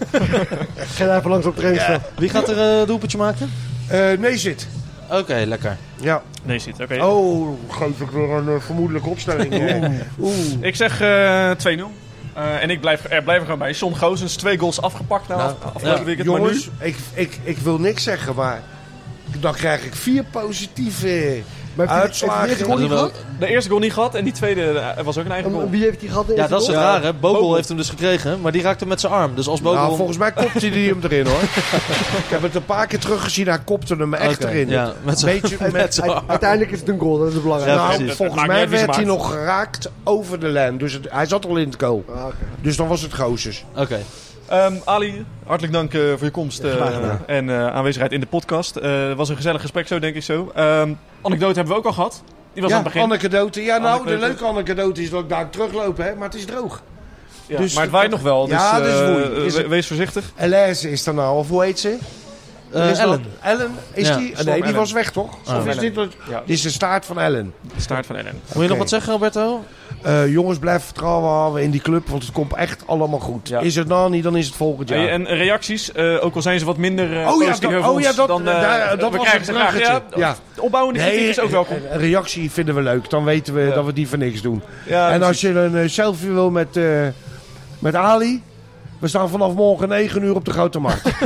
[0.96, 2.00] Ga even langs op het trainingsveld.
[2.16, 3.50] Wie gaat er eh doelpuntje maken?
[3.86, 4.66] Eh nee zit.
[5.10, 5.76] Oké, lekker.
[6.00, 6.22] Ja.
[6.42, 6.80] Nee, zit.
[6.80, 7.04] Oké.
[7.04, 9.52] Oh, geef ik weer een eh, vermoedelijke opstelling.
[9.54, 9.90] eh.
[10.20, 10.34] Oeh.
[10.60, 11.80] Ik zeg eh 2-0.
[12.34, 13.72] Eh, en ik blijf, er blijf er gewoon bij.
[13.72, 16.04] John Gozens, twee goals afgepakt na Nou, af, afgelopen ja.
[16.04, 16.28] weekend.
[16.28, 18.62] Maar Jongens, ik, ik, ik wil niks zeggen, maar
[19.40, 21.40] dan krijg ik vier positieve
[21.74, 22.42] Maar heeft hij- heeft hij uitslagen.
[22.42, 23.12] de eerste goal niet gehad?
[23.12, 25.70] nu, de eerste goal niet gehad en die tweede eh, was ook een eigen goal.
[25.70, 26.24] Wie heeft die gehad?
[26.36, 26.88] Ja, dat is het goal?
[26.88, 27.12] raar hè.
[27.14, 27.54] Bogle Bogle.
[27.56, 29.34] heeft hem dus gekregen, maar die raakte met zijn arm.
[29.34, 29.78] Dus als Bogle...
[29.78, 31.42] Nou, volgens mij kopte hij hem erin hoor.
[32.24, 34.68] ik heb het een paar keer teruggezien, hij kopte hem echt Oké, erin.
[34.68, 37.34] Ja, met zijn Beetje met, met zijn Uite- Uiteindelijk is het een goal, dat is
[37.34, 37.82] het belangrijkste.
[37.92, 40.78] Ja, nou, volgens mij werd hij nog geraakt over de lijn.
[40.78, 42.04] Dus het- hij zat al in het goal.
[42.14, 42.24] Ah.
[42.60, 43.64] Dus dan was het Gozes.
[43.76, 43.98] Oké.
[44.48, 46.74] Ehm, Ali, hartelijk dank eh, voor je komst eh,
[47.26, 48.76] en eh, aanwezigheid in de podcast.
[48.76, 50.50] Eh, Het was een gezellig gesprek zo, denk ik zo.
[50.54, 50.92] Ehm,
[51.22, 52.22] anekdote hebben we ook al gehad.
[52.52, 53.08] Die was ja, aan het begin.
[53.10, 53.62] anekdote.
[53.62, 54.10] Ja, nou, Anekdote.
[54.18, 56.82] de leuke anekdote is dat ik daar terugloop, hè, maar het is droog.
[57.46, 59.44] Ja, dus- maar het waait nog wel, dus Ja, dus.
[59.44, 60.24] Is we- wees voorzichtig.
[60.36, 61.98] Elize is er nou, of hoe heet ze?
[62.72, 63.24] Eh, Is dat- Ellen.
[63.42, 63.70] Ellen?
[63.92, 64.26] Is Ja, die?
[64.32, 64.76] Storm nee, die Ellen.
[64.78, 65.36] was weg, toch?
[65.48, 65.56] Oh.
[65.56, 66.08] Of is dit, dit
[66.46, 67.54] is de staart van Ellen.
[67.74, 68.40] De staart van Ellen.
[68.54, 69.64] Moet je nog wat zeggen, Roberto?
[70.02, 73.48] Eh, jongens, blijf vertrouwen houden in die club, want het komt echt allemaal goed.
[73.48, 73.60] Ja.
[73.60, 74.98] Is het nou niet, dan is het volgend jaar.
[74.98, 77.78] Hey, en reacties, eh, ook al zijn ze wat minder uh, Oh ja, positief dat-
[77.78, 79.78] over oh ja, dat- dan daar- dat we was krijgen het ze graag.
[79.78, 80.02] Ja.
[80.16, 80.36] Ja.
[80.58, 81.76] Opbouwende kritiek Nee, is ook welkom.
[81.90, 83.10] een reactie vinden we leuk.
[83.10, 83.74] Dan weten we Ja.
[83.74, 84.62] dat we die voor niks doen.
[84.86, 86.84] Ja, en als je een selfie wil met, eh,
[87.78, 88.42] met Ali...
[88.98, 91.10] We staan vanaf morgen 9 uur op de Grote Markt.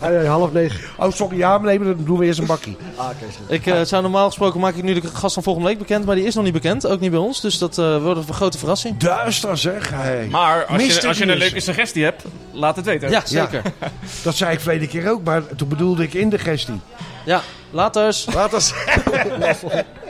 [0.00, 0.80] Ah, ja, half negen.
[0.96, 1.36] oh, sorry.
[1.36, 2.76] Ja, maar nee, maar dan doen we eerst een bakkie.
[2.96, 3.32] Ah, oké.
[3.38, 3.54] sorry.
[3.54, 6.14] Ik eh, zou normaal gesproken maak ik nu de gast van volgende week bekend, maar
[6.14, 6.86] die is nog niet bekend.
[6.86, 7.40] Ook niet bij ons.
[7.40, 8.96] Dus dat eh, wordt een grote verrassing.
[8.96, 9.90] Duister zeg.
[9.90, 10.26] Hey.
[10.30, 13.10] Maar als je, als je een leuke suggestie hebt, laat het weten.
[13.10, 13.62] Ja, zeker.
[14.24, 16.80] Dat zei ik verleden keer ook, maar toen bedoelde ik in de gestie.
[17.24, 17.40] Ja,
[17.70, 18.26] laters.
[18.34, 18.74] Laat dat